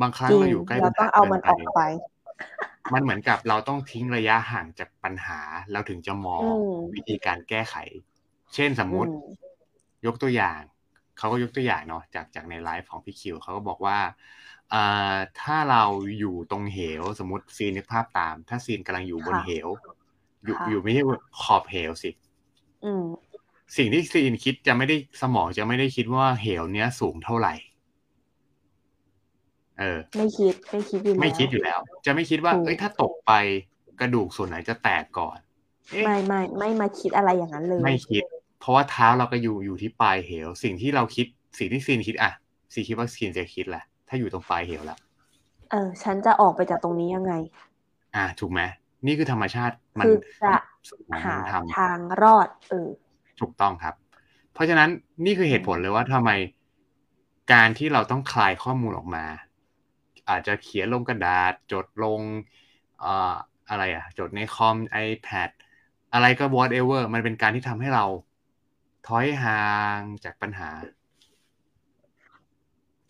[0.00, 1.80] บางครั้งเราอยู่ใกล้ปัญหาเราต้องเอามันออกไป
[2.92, 5.40] มันเหมือนกับเราต้องทิ้งระยะห่างจากปัญหา
[5.72, 6.42] เราถึงจะมอง
[6.94, 7.76] วิธีการแก้ไข
[8.54, 9.10] เช่นสมมุติ
[10.06, 10.60] ยกตัวอย่าง
[11.18, 13.98] เขาก็ยกตัวอย่างเนาะจากจากในไลฟ์ของพี่คิวเขาก็บอกว่า
[15.40, 15.84] ถ้าเรา
[16.18, 19.68] อยู่ตรงเหว สมมติซีนนึกภาพตาม ถ้าซีนกำลังอยู่บนเหว
[20.44, 21.02] อยู่อยู่ไม่ใช่
[21.42, 22.10] ขอบเหวสิ
[23.76, 27.54] สิ่งที่ซีนคิดจะไม่ได้สมองจะไม่ได้คิดว่าเหวเนี้ยสูงเท่าไหร่
[29.82, 33.32] เออ ไม่คิดไม่คิดอยู่แล้วไม่คิดอยู่แล้ว จะไม่คิดว่าเอ้ยถ้าตกไป
[34.00, 35.38] กระดูกส่วนไหนจะแตกก่อน
[36.04, 38.24] ไม่ไม่ไม่มาคิดอะไรอย่างนั้นเลย ไม่คิด
[38.60, 41.26] เพราะว่าเท้าเราก็อยู่อยู่ที่ปลายเหว สิ่งที่เราคิด
[41.58, 42.32] สิ่งที่ซีนคิดอะ
[42.72, 44.98] ซีคิดว่าซีนจะคิดแหละถ้าอยู่ตรงปลายเหวแล้ว
[45.70, 47.32] เออ ฉันจะออกไปจากตรงนี้ยังไง
[48.16, 48.60] อ่าถูกไหม
[49.06, 50.06] นี่คือธรรมชาติมัน
[50.42, 50.54] จะ
[51.24, 51.36] หา
[51.76, 52.88] ทางรอดเออ
[53.40, 53.94] ถูกต้องครับ
[54.54, 54.88] เพราะฉะนั้น
[55.24, 56.30] นี่คือเหตุผลเลยว่าทำไม
[57.52, 59.24] การที่เราต้องคลายข้อมูลออกมา
[60.28, 62.20] อาจจะเขียนลงกระดาษ จดลง
[63.04, 63.34] อ่า
[63.68, 64.76] อะไรอะจดในคอม
[65.08, 65.50] iPad
[66.12, 68.04] อะไรก็ whatever มันเป็นการที่ทำให้เรา
[69.06, 69.64] ถอยห่า
[69.96, 70.68] งจากปัญหา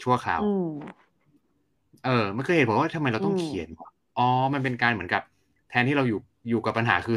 [0.03, 0.40] ชั่วคราว
[2.05, 3.68] เออ มันคือเหตุผลว่าทำไมเราต้องเขียน
[4.18, 5.22] อ๋อ มันเป็นการเหมือนกับ
[5.70, 7.16] แทนที่เราอยู่อยู่กับปัญหาคือ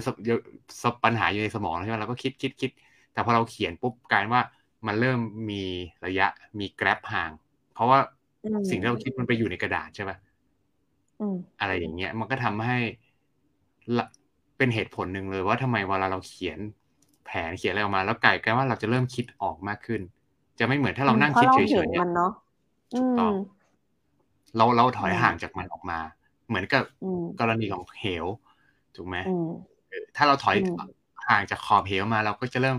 [1.06, 2.72] ปัญหาอยู่ในสมองใช่ไหมเราก็คิดคิดคิด
[3.14, 4.44] แต่พอเราเขียนปุ๊บกลายว่า
[4.88, 5.64] มันเริ่มมี
[6.06, 6.28] ระยะ
[6.60, 7.32] มีแกร็บห่าง
[7.74, 8.00] เพราะว่า
[8.70, 10.18] สิ่งที่เราคิดมันไปอยู่ในกระดาษใช่ป่ะ
[11.60, 12.78] อะไรอย่างเงี้ย มันก็ทำให้
[14.58, 16.60] เป็นเหตุผลหนึ่งเลยว่าทำไมเวลาเราเขียน
[17.26, 20.02] แผนเขียนอะไรออกมา แล้วกลายว่าเราจะเริ่มคิดออกมากขึ้น
[20.60, 22.02] จะไม่เหมือนถ้าเรานั่งคิดเฉยๆเนี่ย
[22.98, 23.34] ถูกต้อง
[24.58, 26.00] เราเราถอยห่างจากมันออกมา
[26.48, 26.84] เหมือนกับ
[27.40, 28.26] กรณีของเหว
[28.96, 29.18] ถูกไหม
[30.16, 30.58] ถ้าเราถอย
[31.30, 32.78] ห่างจากขอบเหวมา เราก็จะเริ่ม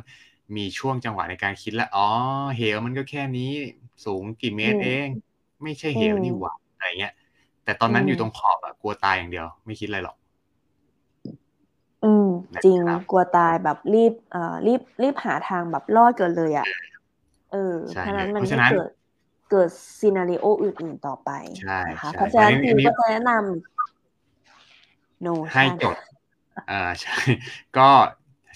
[0.57, 2.09] มีช่วงจังหวะในการคิดแล้วอ๋อ
[2.57, 3.53] เหวมันก็แค่นี้
[4.05, 5.09] สูงกี่เมตรเอง
[5.63, 7.15] ไม่ใช่เหวนี่หว่าอะไรเงี้ย
[7.65, 10.17] แต่ตอนนั้นอยู่ตรงขอบอะกลัวตายอย่างเดียว ไม่คิดอะไรหรอก
[12.05, 12.29] อืม
[12.65, 12.79] จริง
[13.11, 16.67] กลัวตายแบบรีบเอ่อรีบรีบหาทางแบบรอดเกินเลยอะ
[17.53, 18.89] เออเพราะนั้นมันไม่เกิด
[19.51, 21.31] เกิดซีนารีโออื่นๆต่อไป
[21.91, 25.97] นะคะเพราะฉะนั้นคือก็จะแนะนำโนให้จด
[26.71, 27.17] อ่าใช่
[27.79, 27.89] ก็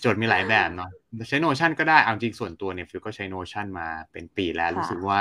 [0.05, 0.91] จดมีหลายแบบเนาะ
[1.29, 5.21] ใช้ Notion ก็ได้เอาจริงส่วนตัวเนี่ยฟิลก็ใช้ Notion มาเป็นปีแล้วรู้สึกว่า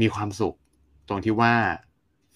[0.00, 0.54] มีความสุข
[1.08, 1.52] ตรงที่ว่า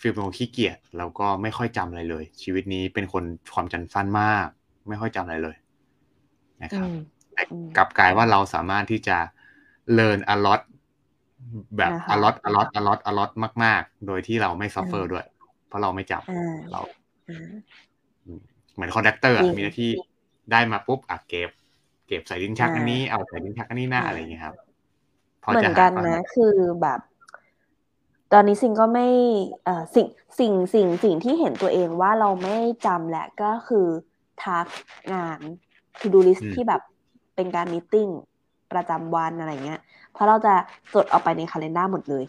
[0.01, 4.47] ฟิลเป็นคนขี้เกียจแล้วก็ไม่ค่อยจำอะไรเลย ชีวิตนี้เป็นคนความจำสั้นมาก
[4.89, 5.57] ไม่ค่อยจำอะไรเลย
[6.63, 6.89] นะครับ
[7.77, 9.19] กลับกลายว่าเราสามารถที่จะ
[9.99, 10.61] learn a lot
[11.77, 13.31] แบบ a lot a lot a lot a lot
[13.65, 15.27] มาก ๆ โดยที่เราไม่ suffer ด้วย
[15.67, 16.23] เพราะเราไม่จำ
[16.73, 16.81] เรา
[18.75, 19.91] เหมือน conductor มีหน้าที่
[20.53, 21.51] ได้มาปุ๊บอะเก็บ
[22.07, 24.55] เก็บใส่ลิ้นชักอันนี้เอาใส่ลิ้นชักอันนี้หน้าอะไรอย่างเงี้ยครับ
[25.41, 27.01] เหมือนกันนะคือแบบ
[28.33, 29.07] ตอนนี้สิ่งก็ไม่
[29.65, 30.07] เอ่อสิ่ง
[30.39, 33.87] สิ่งสิ่งสิ่งที่เห็นตัวเองว่าเราไม่จำแหละก็คือ
[34.43, 34.67] task
[35.13, 35.41] งาน
[36.01, 36.83] to do list ที่แบบ
[37.35, 38.09] เป็นการมีติ้ง
[38.73, 39.81] ประจำวันอะไรเงี้ย
[40.13, 40.55] เพราะเราจะ
[40.95, 42.25] จดเอาไปในคาล endar หมดเลย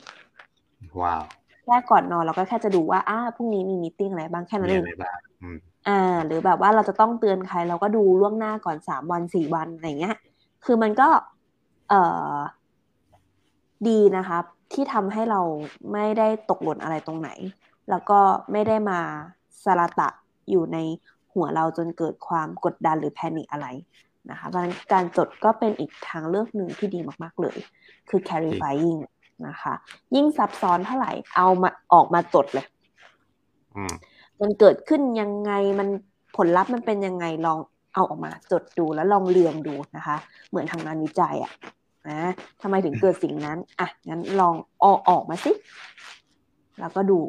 [1.01, 1.21] ว้าว
[1.65, 5.57] แค่ก่อนนอนเราก็แค่จะดูว่าอ้าพรุ่งนี้มีมีติ้งอะไรบ้างแค่นั้นมีเออะงไรบ้างอืม
[5.87, 10.15] อ่า หรือแบบว่าเราจะต้องเตือนใครเราก็ดูล่วงหน้าก่อนสามวันสี่วันอะไรเงี้ย
[10.65, 11.07] คือมันก็
[11.89, 12.01] เอ่
[12.35, 12.37] อ
[13.87, 15.41] ดีนะครับ ที่ทำให้เรา
[15.91, 17.29] ไม่ได้ตกหล่นอะไรตรงไหน
[17.89, 18.19] แล้วก็
[18.51, 18.99] ไม่ได้มา
[19.63, 20.09] สระตะ
[20.49, 20.77] อยู่ใน
[21.33, 23.67] หัวเราจนเกิดความกดดันหรือแพนิคอะไร
[24.29, 27.57] นะคะเพราะฉะนั้นการจดก็เป็นอีกทางเลือกหนึ่งที่ดีมาก ๆ เลย
[28.09, 28.99] คือ clarifying
[29.47, 29.73] นะคะ
[30.15, 32.65] ยิ่งซับซ้อนเท่าไหร่เอามาออกมาจดเลย
[33.75, 33.93] อืม
[34.41, 35.87] มันเกิดขึ้นยังไงมัน
[36.37, 37.59] ผลลัพธ์มันเป็นยังไงลอง
[37.93, 40.15] เอาออกมาจดดูแล้วลองเรียงดูนะคะ
[40.49, 41.51] เหมือนทำงานวิจัยอะ
[42.09, 42.21] นะ
[42.61, 45.51] ทำไมถึงเกิดสิ่งนั้น อะ งั้นลองเอาออกมาสิ
[46.79, 47.19] แล้วก็ดู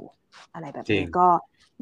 [0.54, 1.28] อะไรแบบจรินี้งก็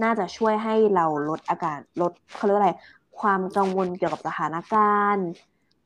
[0.03, 2.73] น่าจะช่วยให้เราลดอาการลดเขาเรียกว่าอะไร
[3.21, 5.29] ความกังวลเกี่ยวกับสถานการณ์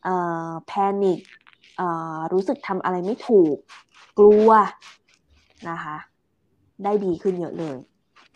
[0.04, 0.14] เอ่
[0.48, 1.18] อแพนิค
[1.76, 3.56] เอ่อรู้สึกทำอะไรไม่ถูก
[4.18, 4.50] กลัว
[5.70, 5.96] นะคะ
[6.84, 7.76] ได้ดีขึ้นเยอะเลย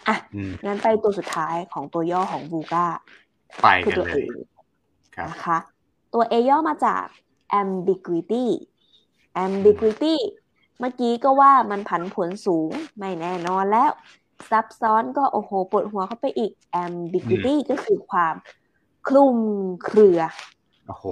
[0.08, 2.86] อะอืมงั้นไปตัวสุดท้ายของตัวย่อของ VUCA
[3.62, 4.42] ไปคือกันตัวเล A ย
[5.16, 5.58] ครับนะคะ
[6.14, 7.04] ตัว A ย่อมาจาก
[7.60, 8.46] ambiguity
[9.44, 10.16] ambiguity
[10.78, 13.90] เมื่อกี้ก็ว่ามันผันผวนสูงไม่แน่นอนแล้ว
[14.50, 16.52] ซับซ้อนก็โอ้โหปวดหัวเข้าไปอีก
[16.84, 18.34] ambiguity ก็คือความ
[19.08, 19.38] คลุม
[19.84, 20.20] เครือ
[20.86, 21.04] โอ้โห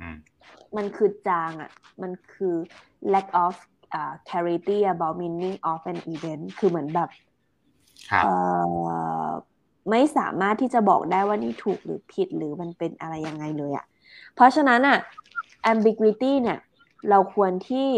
[0.00, 0.16] อืม
[0.76, 1.70] มันคือจางอะ
[2.02, 2.54] มันคือ
[3.12, 3.54] lack of
[3.98, 7.08] uh, clarity about meaning of an event คือเหมือนแบบ
[8.10, 8.32] ครับเอ่
[9.26, 9.28] อ
[9.90, 13.84] ไม่สามารถที่จะบอกได้ว่านี่ถูกหรือผิดหรือมันเป็นอะไรยังไงเลยอะ่ะ
[14.34, 14.98] เพราะฉะนั้นอะ
[15.70, 16.58] ambiguity เนี่ย
[17.10, 17.88] เราควรที่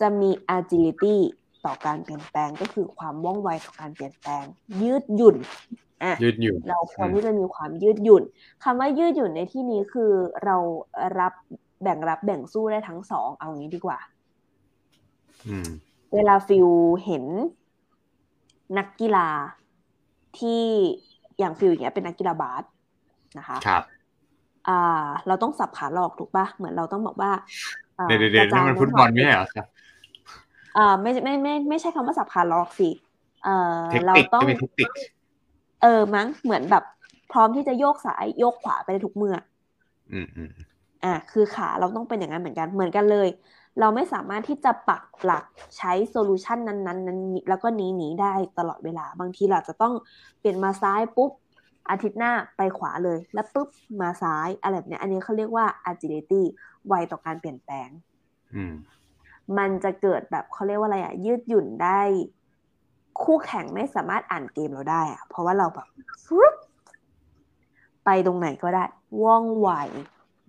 [0.00, 1.16] จะมี agility
[1.64, 4.44] ต่อการเปลี่ยนแปลงก็คือความว่องไวต่อการเปลี่ยนแปลง
[4.82, 5.36] ยืดหยุ่น
[6.04, 8.22] อะยืดหยุ่นเราควรอืมที่จะมีความยืดหยุ่น
[8.64, 10.12] คำว่ายืดหยุ่นในที่นี้คือ
[10.44, 10.56] เรา
[11.20, 11.32] รับ
[11.82, 13.98] แบ่งรับแบ่งสู้ได้ทั้งสองเอางี้ดีกว่า
[15.46, 15.68] อืม
[16.14, 16.68] เวลาฟิล
[17.04, 17.24] เห็น
[18.78, 19.28] นักกีฬา
[20.38, 20.62] ที่
[21.38, 22.64] อย่างฟิลอย่างเงี้ยเป็นนักกีฬาบาส
[23.38, 23.82] นะคะครับ
[24.66, 24.72] อ่า
[25.26, 27.30] เราต้องสับขาหลอกถูกปะเหมือนเราต้องบอกว่า
[27.98, 29.66] อ่าเดี๋ยวเดี๋ยวเดี๋ยวกระจานี่ยมันฟุตบอลไม่ใช่เหรอครับ
[30.76, 32.84] อ่าไม่ไม่ไม่ไม่ใช่คำว่าสับขาหลอกสิ
[33.42, 33.50] เอ่อ
[33.88, 34.88] เทคเรานิคต้องจะมีเทคนิค
[35.82, 36.82] เออมั้งเหมือนแบบ
[37.30, 39.36] พร้อมที่จะโยกซ้ายโยกขวาไปได้ทุกเมื่อ
[40.12, 40.50] อืมอืม
[41.02, 43.28] อะคือขาเราต้องเป็นอย่างนั้นเหมือนกันเหมือนกันเลย
[43.78, 45.44] เราไม่สามารถที่จะปักหลัก
[45.76, 48.26] ใช้โซลูชันนั้นๆนั้นนี้แล้วก็หนีหนีได้
[48.58, 49.92] ตลอดเวลา บางทีเราจะต้อง
[50.38, 51.30] เปลี่ยนมาซ้ายปุ๊บ
[51.90, 53.68] อาทิตย์หน้าไปขวาเลย แล้วปุ๊บ
[54.00, 56.42] มาซ้ายอะไรแบบเนี้ยอันนี้เขาเรียกว่า agility
[56.86, 57.88] ไวต่อการเปลี่ยนแปลง
[58.54, 58.74] อืม
[59.58, 62.00] มันจะเกิดแบบเขาเรียกว่าอะไรอะยืดหยุ่นได้
[63.22, 65.86] คู่แข่งไม่สามารถอ่านเกมเราได้อะเพราะว่าเราแบบ
[66.24, 66.54] ฟรุ๊บ
[68.04, 68.84] ไปตรงไหนก็ได้
[69.22, 69.68] ว่องไว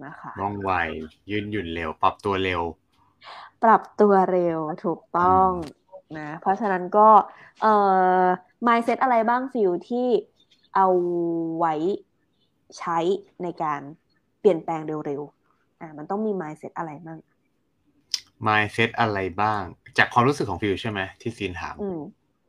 [0.06, 0.72] นะคะว่องไว
[1.30, 2.62] ยืดหยุ่นเร็ว ปรับตัวเร็ว
[3.64, 5.50] ปรับตัวเร็วถูกต้อง
[6.18, 7.10] นะ เพราะฉะนั้นก็
[7.62, 7.74] เอ่
[8.22, 8.24] อ
[8.68, 10.08] mindset อะไรบ้างฟิลที่
[10.76, 10.88] เอา
[11.58, 11.74] ไว้
[12.78, 12.98] ใช้
[13.44, 13.82] ในการ
[14.40, 17.20] เปลี่ยนแปลงเร็วๆ อะมันต้องมี mindset อะไรบ้าง
[18.48, 19.62] mindset อะไรบ้าง
[19.98, 22.00] จากความรู้สึกของฟิวใช่ไหมที่ซีนถามอืม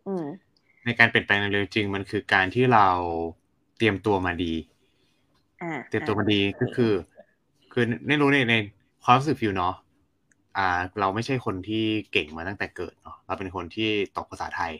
[0.09, 0.25] อืม
[0.85, 2.87] ในการเปลี่ยนแปลงเร็วจริง มันคือการที่เรา
[3.77, 4.55] เตรียมตัวมาดี
[5.63, 6.93] อ่าเตรียมตัวมาดีก็คือ
[7.73, 8.55] คือไม่รู้ในใน
[9.05, 9.75] ความรู้สึกฟิวเนาะ
[10.57, 14.73] อ่า เราไม่ใช่คนที่เก่งมาตั้งแต่เกิดเนาะเราเป็นคนที่ตกภาษาไทย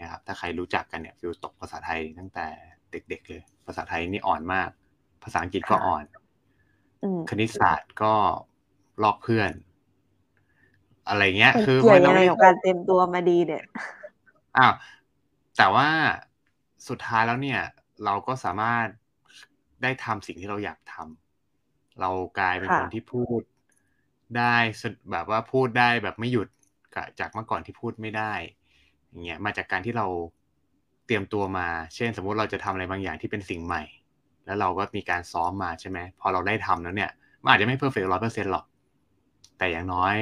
[0.00, 2.46] นะครับ ถ้าใครรู้จักกันเนี่ยฟิวตกภาษาไทยตั้งแต่
[2.92, 4.70] เด็ก ๆ เลย ภาษาไทยนี่อ่อนมาก
[5.24, 6.04] ภาษาอังกฤษก็อ่อน
[7.02, 8.14] อืมคณิตศาสตร์ก็
[9.02, 9.52] ลอกเพื่อน
[11.08, 13.64] อะไรเงี้ยมันคือเกี่ยวมันยังไงไม่กับการเตรียมตัวมาดีเนี่ย
[14.56, 14.72] อ้าว
[15.56, 15.88] แต่ว่า
[16.88, 17.60] สุดท้ายแล้วเนี่ย
[18.04, 18.86] เราก็สามารถ
[19.82, 23.40] ได้ทำสิ่งที่เราอยากทำเรากลายเป็นค่ะคนที่พูด
[24.38, 26.48] ได้สะแบบว่าพูดได้แบบไม่หยุด
[26.94, 28.32] กะจากเมื่อก่อนที่พูดไม่ได้
[29.08, 30.06] อย่างเงี้ยมาจากการที่เรา
[30.38, 33.82] เตรียมตัวมา เช่น สมมุติเราจะทำอะไรบางอย่างที่เป็นสิ่งใหม่
[34.46, 37.10] แล้วเราก็มีการซ้อมมาใช่ไหมพอเราได้ทำแล้วเนี่ย
[37.42, 38.64] มันอาจจะไม่ perfect ร้อยเปอร์เซ็นต์หรอก
[39.58, 40.14] แต่อย่างน้อย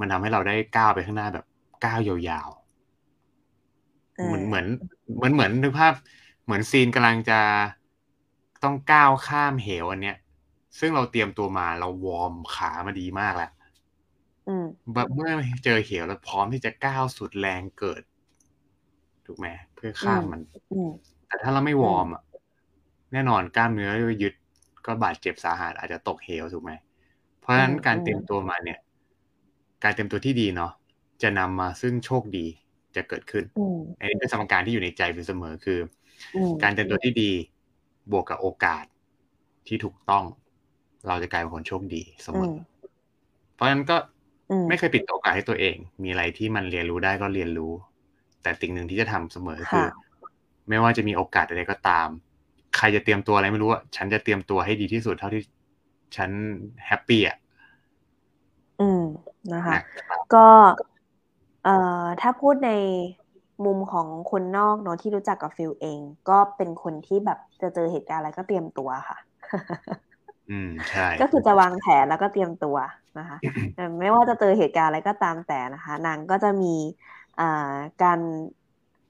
[0.00, 1.44] มันทำให้เราได้ก้าวไปข้างหน้าแบบ
[1.84, 4.66] ก้าวยาวๆเหมือนเหมือน
[5.16, 5.92] เหมือนเหมือนนึกภาพ
[6.44, 7.40] เหมือนซีนกำลังจะ
[8.64, 10.16] ต้องก้าวข้ามเหวอันเนี้ย
[10.78, 13.50] ซึ่งเราเตรียมตัวมาเรา warm ขามาดีมากแล้ว
[14.48, 15.30] อืมแบบเมื่อ
[15.64, 18.02] เจอเหวแล้วพร้อมที่จะก้าวสุดแรงเกิด
[19.26, 22.22] ถูกไหมเพื่อข้ามมันอืมแต่ถ้าเราไม่ warm อะ
[23.12, 23.90] แน่นอนกล้ามเนื้อ
[24.22, 24.34] ยึด
[24.86, 26.72] ก็บาดเจ็บสาหัสอาจจะตกเหวถูกไหม
[27.40, 28.78] เพราะฉะนั้นอืมการอืมเตรียมตัวมาเนี่ย
[29.82, 30.72] การเตรียมตัวที่ดีเนาะ
[31.22, 32.46] จะนำมาซึ่งโชคดี
[32.96, 35.78] จะเกิดขึ้นอืมอันนี้เป็นสมการที่อยู่ในใจอยู่เสมอคือ
[36.34, 37.30] อืมการเตรียมตัวที่ดี
[38.12, 38.84] บวกกับโอกาส
[39.66, 40.24] ที่ถูกต้อง
[41.06, 42.52] เราจะกลายเป็นคนโชคดีเสมอือมอ
[43.54, 43.96] เพราะฉะนั้นก็
[44.50, 47.72] อืมไม่เคยปิดโอกาสให้ตัวเอง มีอะไรที่มันเรียนรู้ได้ก็เรียนรู้
[48.46, 49.86] แต่สิ่งหนึ่งที่จะทำเสมอคือค่ะ
[50.68, 52.08] ไม่ว่าจะมีโอกาสอะไรก็ตาม
[52.76, 55.42] ใครจะเตรียมตัวอะไรไม่รู้อะฉันจะเตรียมตัวให้ดีที่สุดเท่าที่
[56.16, 56.30] ฉัน
[56.86, 57.36] happy อะ
[58.80, 59.02] อืม
[59.54, 60.46] นะคะนะครับก็
[61.64, 62.70] เอ่อถ้าพูดใน
[63.64, 69.18] มุมของคนนอกเนาะที่รู้จักกับฟิลเอง ก็เป็นคนที่แบบจะเจอเหตุการณ์อะไรก็เตรียมตัวค่ะ
[70.50, 72.76] อืมใช่ก็คือจะวางแผนแล้วก็เตรียมตัว
[73.18, 73.36] นะคะ
[73.74, 77.25] แต่ไม่ว่าจะเจอเหตุการณ์อะไรก็ตามแต่นะคะ นางก็จะมีอ่า
[78.02, 78.20] การ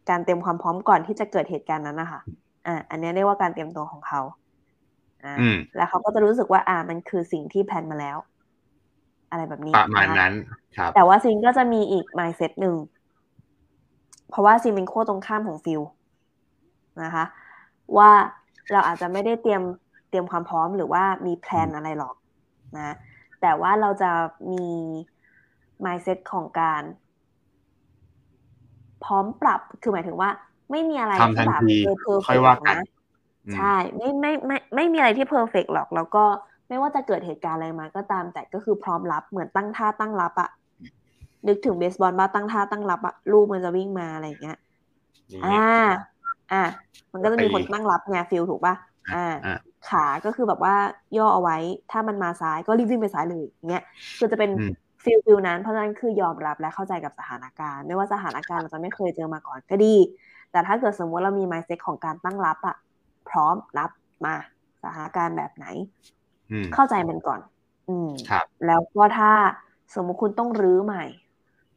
[0.08, 2.20] การเตรียมความพร้อมก่อนที่จะเกิดเหตุการณ์นั้นนะคะ
[2.66, 4.20] อ่าอันนี้เรียกว่าการเตรียมตัวของเขา
[5.24, 8.18] อ่าอืมแล้วเขาก็จะรู้สึกว่า อ่ามันคือสิ่งที่ plan มาแล้ว
[9.30, 10.34] อะไรแบบนี้ประมาณนะคะนั้น
[10.76, 12.76] ครับ แต่ว่าซินก็จะมีอีก mindset หนึ่ง
[14.30, 15.82] เพราะว่าซินเป็นขั้วตรงข้ามของฟิล
[17.02, 17.24] นะคะ
[17.96, 18.10] ว่า
[18.72, 19.62] เราอาจจะไม่ได้เตรียม
[20.08, 22.14] เตรียมความพร้อมหรือว่ามี plan อะไรหรอก
[22.76, 22.94] นะ
[23.40, 24.10] แต่ว่าเราจะ
[24.52, 24.66] มี
[25.84, 26.82] mindset ของการ
[29.04, 30.30] พร้อมปรับคือหมายถึงว่า
[30.70, 32.84] ไม่มีอะไรทำทัที่นแบบที่เออเพอร์เฟค่อยว่ากันนะ
[33.46, 36.24] อืมใช่ไม่ไม่ไม่ไม่มีอะไรที่ perfect หรอก แล้วก็
[36.68, 40.50] ไม่ว่าจะเกิดเหตุการณ์อะไรมาก็ตาม แต่ก็คือพร้อมรับเหมือนตั้งท่าตั้งรับอะ
[41.48, 44.56] นึกถึงเบสบอลว่าตั้งท่าตั้งรับอะลูกมันจะวิ่งมาอะไรอย่างเงี้ย
[45.32, 45.60] นี่อ่า
[46.52, 46.62] อ่า
[47.12, 48.74] มันก็จะมีคนตีตั้งรับไงฟิลถูกป่ะ
[49.14, 49.54] อ่าอ่า
[49.88, 50.74] ขาก็คือแบบว่า
[51.18, 51.56] ย่อเอาไว้
[51.90, 53.84] ถ้ามันมาซ้ายก็รีบวิ่งไปซ้ายเลยอย่างเงี้ย
[54.18, 54.72] คือจะเป็นอืม
[55.06, 59.94] feel feel นั้นเพราะฉะนั้นคือยอมรับและเข้าใจกับสถานการณ์ ไม่ว่าสถานการณ์เราจะไม่เคยเจอมาก่อนก็ดี
[60.50, 62.76] แต่ถ้าเกิดสมมติเรามี mindset ของการตั้งรับอะ
[63.28, 63.90] พร้อมรับ
[64.26, 64.34] มา
[64.82, 65.66] สถานการณ์แบบไหน
[66.50, 67.40] อืมเข้าใจมันก่อน
[67.88, 69.30] อืมครับ แล้วก็ถ้า
[69.94, 71.04] สมมุติคุณต้องรื้อใหม่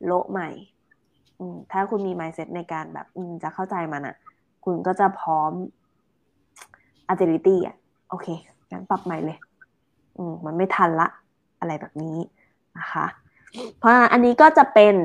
[0.05, 0.49] โละใหม่
[1.39, 4.15] อืมถ้าคุณมี mindset ในการแบบ อืมจะเข้าใจมันอะ
[4.65, 5.51] คุณก็จะพร้อม
[7.11, 7.75] agility อะ
[8.09, 8.27] โอเค
[8.71, 9.37] งั้นปรับใหม่เลย
[10.17, 11.07] อืมมันไม่ทันละ
[11.59, 12.17] อะไรแบบนี้
[12.77, 13.05] นะคะ
[13.79, 14.95] เพราะอันนี้ก็จะเป็น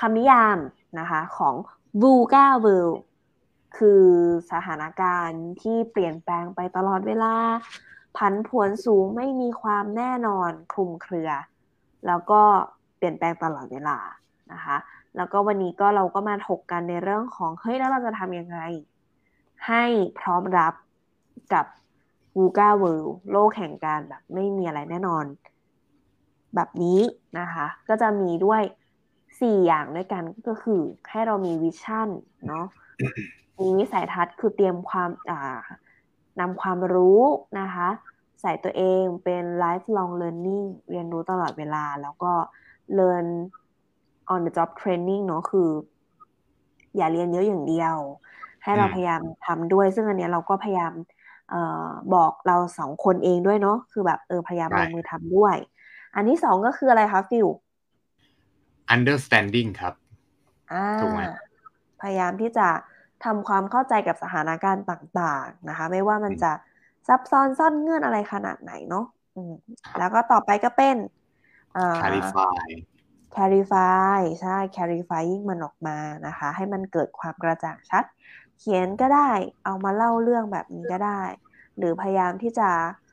[0.00, 0.58] คำนิยาม
[0.98, 1.54] นะคะของ
[2.02, 2.98] VUCA world
[3.76, 4.04] คือ
[4.52, 7.34] สถานการณ์ที่เปลี่ยนแปลงไปตลอดเวลา
[8.16, 11.30] ผันผวนสูงไม่มีความแน่นอนคลุมเครือ
[12.06, 12.42] แล้วก็
[12.96, 13.98] เปลี่ยนแปลงตลอดเวลา
[14.52, 14.76] นะคะ
[15.16, 18.58] แล้วก็วันนี้ก็เราก็มาถกกันในเรื่องของเฮ้ยแล้วเราจะทำยังไง
[19.66, 19.84] ให้
[20.20, 20.74] พร้อมรับ
[21.52, 21.66] กับ
[22.38, 25.24] VUCA world โลกแห่งการแบบไม่มีอะไรแน่นอน
[26.54, 27.00] แบบนี้
[27.38, 28.62] นะคะ ก็จะมีด้วย
[29.40, 32.08] 4 อย่างด้วยกันก็คือให้เรามีวิชั่น
[32.48, 32.66] เนาะ
[33.60, 35.58] มีวิสัยทัศน์คือเตรียมความอ่า
[36.40, 37.22] นำความรู้
[37.60, 37.88] นะคะ
[38.40, 42.32] ใส่ตัวเองเป็น lifelong learning เรียนรู้ตลอดเวลา แล้วก็
[42.98, 43.26] learn
[44.32, 45.68] on the job training เนาะคือ
[46.96, 47.96] อย่าเรียนเยอะอย่างเดียว
[48.64, 50.92] ให้เราอืมพยายามทำด้วย ซึ่งอันเนี้ยเราก็พยายาม
[51.50, 55.56] เอ่อบอกเราสองคนเองด้วยเนาะคือแบบเออพยายามลงมือทำด้วย
[56.14, 57.46] อันที่สองก็คืออะไรคะฟิว
[58.94, 59.94] understanding ครับ
[60.72, 61.20] อ่าถูกไหม
[62.00, 62.68] พยายามที่จะ
[63.24, 66.52] ทำความเข้าใจกับสถานการณ์ต่างๆนะคะ ไม่ว่ามันจะ
[67.08, 69.54] ซับซ้อนซ่อนเงื่อนอะไรขนาดไหนเนาะอืม
[69.86, 70.96] ครับแล้วก็ต่อไปก็เป็น
[71.76, 72.66] อ่า clarify
[73.34, 78.04] clarify ใช่ clarifying มันออกมานะคะ ให้มันเกิดความกระจ่างชัด
[78.58, 79.30] เขียนก็ได้
[79.64, 81.22] เอามาเล่าเรื่องแบบนี้ก็ได้
[81.78, 83.09] หรือพยายามที่จะเอ่อ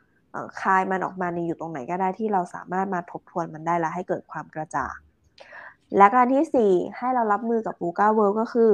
[0.61, 4.95] คลายมันออกมาในอยู่ตรงไหนก็ได้ที่เราสามารถมาทบทวนมันได้แล้วให้เกิดความกระจ่าง
[5.97, 8.71] และการที่สี่ให้เรารับมือกับ VUCA World ก็คือ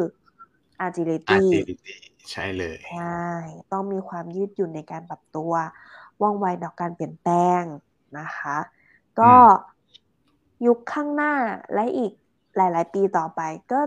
[0.86, 1.96] agility agility
[2.32, 3.24] ใช่เลยใช่
[3.72, 5.54] ต้องมีความยืดหยุ่นในการปรับตัว
[6.22, 7.64] ว่องไวต่อการเปลี่ยนแปลง
[8.20, 8.58] นะคะ
[9.20, 9.34] ก็
[10.66, 11.34] ยุคข้างหน้า
[11.74, 12.12] และอีก
[12.58, 13.80] หลาย ๆ ปีต่อไปก็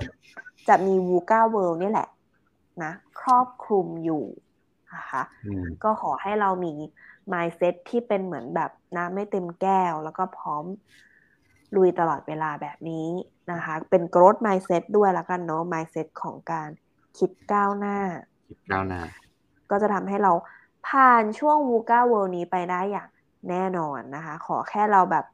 [0.69, 2.09] จะมี VUCA World นี่แหละ
[2.83, 4.25] นะครอบคลุมอยู่
[4.95, 6.73] นะคะอืมก็ขอให้เรามี
[7.33, 10.65] mindset ที่เป็นเหมือนแบบน้ำไม่เต็มแก้ว แล้วก็พร้อม
[11.77, 13.09] ลุยตลอดเวลาแบบนี้
[13.53, 16.69] นะคะ เป็น growth mindset ด้วยละกันเนาะ mindset ของการ
[17.19, 17.98] คิดก้าวหน้า
[18.73, 19.00] ก้าวหน้า
[19.71, 20.33] ก็จะทำให้เรา
[20.88, 23.09] ผ่านช่วง VUCA World นี้ไปได้อย่าง
[23.50, 25.25] แน่นอนนะคะ ขอแค่เราแบบ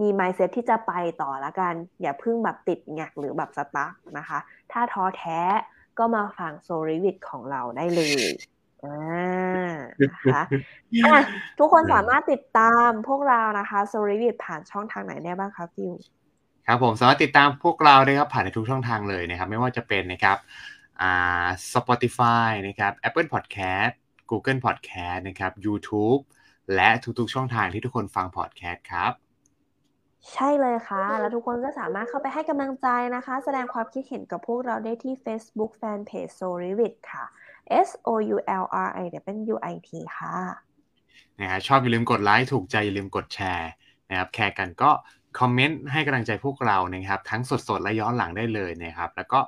[0.00, 0.92] มี mindset ที่จะไป
[1.22, 4.38] ต่อละกัน อย่าเพิ่งแบบติดแงกหรือแบบสตาร์ทนะคะ
[4.72, 5.40] ถ้าท้อแท้
[5.98, 8.32] ก็มาฟังโซลิวิ t ของเราได้เลย
[8.84, 10.40] อ่านะคะ
[11.04, 11.20] อะ
[11.58, 15.92] ทุกคนสามารถติดตามพวกเรานะคะโซลิวิ t ผ่านช่องทางไหนได้บ้างคะฟิว
[16.66, 20.38] ครับผมสามารถติดตามพวกเราได้ครับผ่านในทุกช่องทางเลยนะครับ ไม่ว่าจะเป็นนะครับ
[21.02, 23.92] อ่า Spotify นะครับ Apple Podcast
[24.30, 26.20] Google Podcast นะครับ YouTube
[26.74, 29.12] และทุกๆช่องทางที่ทุกคนฟัง podcast ครับ
[30.32, 37.24] ใช่เลยค่ะ แล้วทุกคนก็สามารถเข้าไปให้กำลังใจนะคะ แสดงความคิดเห็นกับพวกเราได้ที่ Facebook Fanpage s o r i v i t ค่ะ
[37.86, 39.06] S O U L R I
[39.52, 40.36] W I T ค่ะ
[41.40, 43.70] นะฮะชอบอย่าลืมกดไลค์ถูกใจอย่าลืมกดแชร์
[44.10, 44.90] นะครับ care กันก็
[45.38, 49.40] คอมเมนต์ให้กำลังใจพวกเรานะครับ ทั้งสดๆ และย้อนหลังได้เลยนะครับ แล้วก็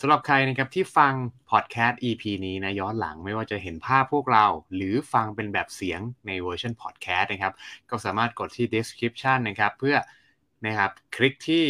[0.00, 1.12] สำหรับใครนะครับที่ฟัง
[1.50, 7.54] พอดแคสต์ EP นี้นะย้อนหลังไม่ว่าจะเห็นภาพพวกเรา หรือฟังเป็นแบบเสียงในเวอร์ชันพอดแคสต์นะครับ
[7.90, 9.96] ก็สามารถกดที่ description นะครับ เพื่อ
[10.66, 11.64] นะครับคลิกที่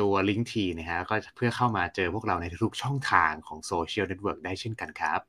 [0.00, 5.20] ตัวลิงก์ทีนะฮะก็เพื่อเข้ามาเจอพวกเราในทุกช่องทางของ social network ได้เช่นกันครับ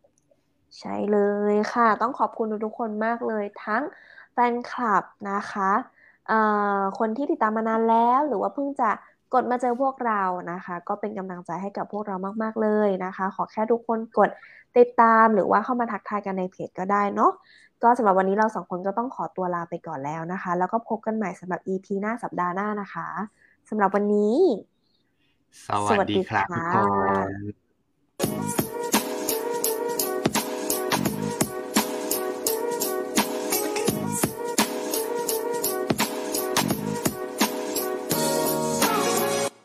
[0.80, 1.20] ใช่เล
[1.54, 3.84] ยค่ะ ต้องขอบคุณทุกคนมากเลยทั้ง
[4.34, 5.72] แฟนคลับนะคะ
[7.00, 8.90] คนที่ติดตามมานานแล้วหรือว่าเพิ่งจะ
[9.34, 14.30] กดมาเจอพวกเรานะคะ ก็เป็นกำลังใจให้กับพวกเรามาก ๆ เลยนะคะ ขอแค่ทุกคนกด
[14.78, 17.32] ติดตามหรือว่าเข้ามาทักทายกันในเพจก็ได้เนาะ
[17.84, 23.08] ก็สำหรับวันนี้เราสองคนก็ต้องขอตัวลาไปก่อนแล้วนะคะ แล้วก็พบกันใหม่สำหรับ EP หน้าสัปดาห์หน้านะคะ
[23.70, 24.38] สำหรับวันนี้
[25.89, 26.76] สวัสดีครับทุกค
[27.28, 28.66] น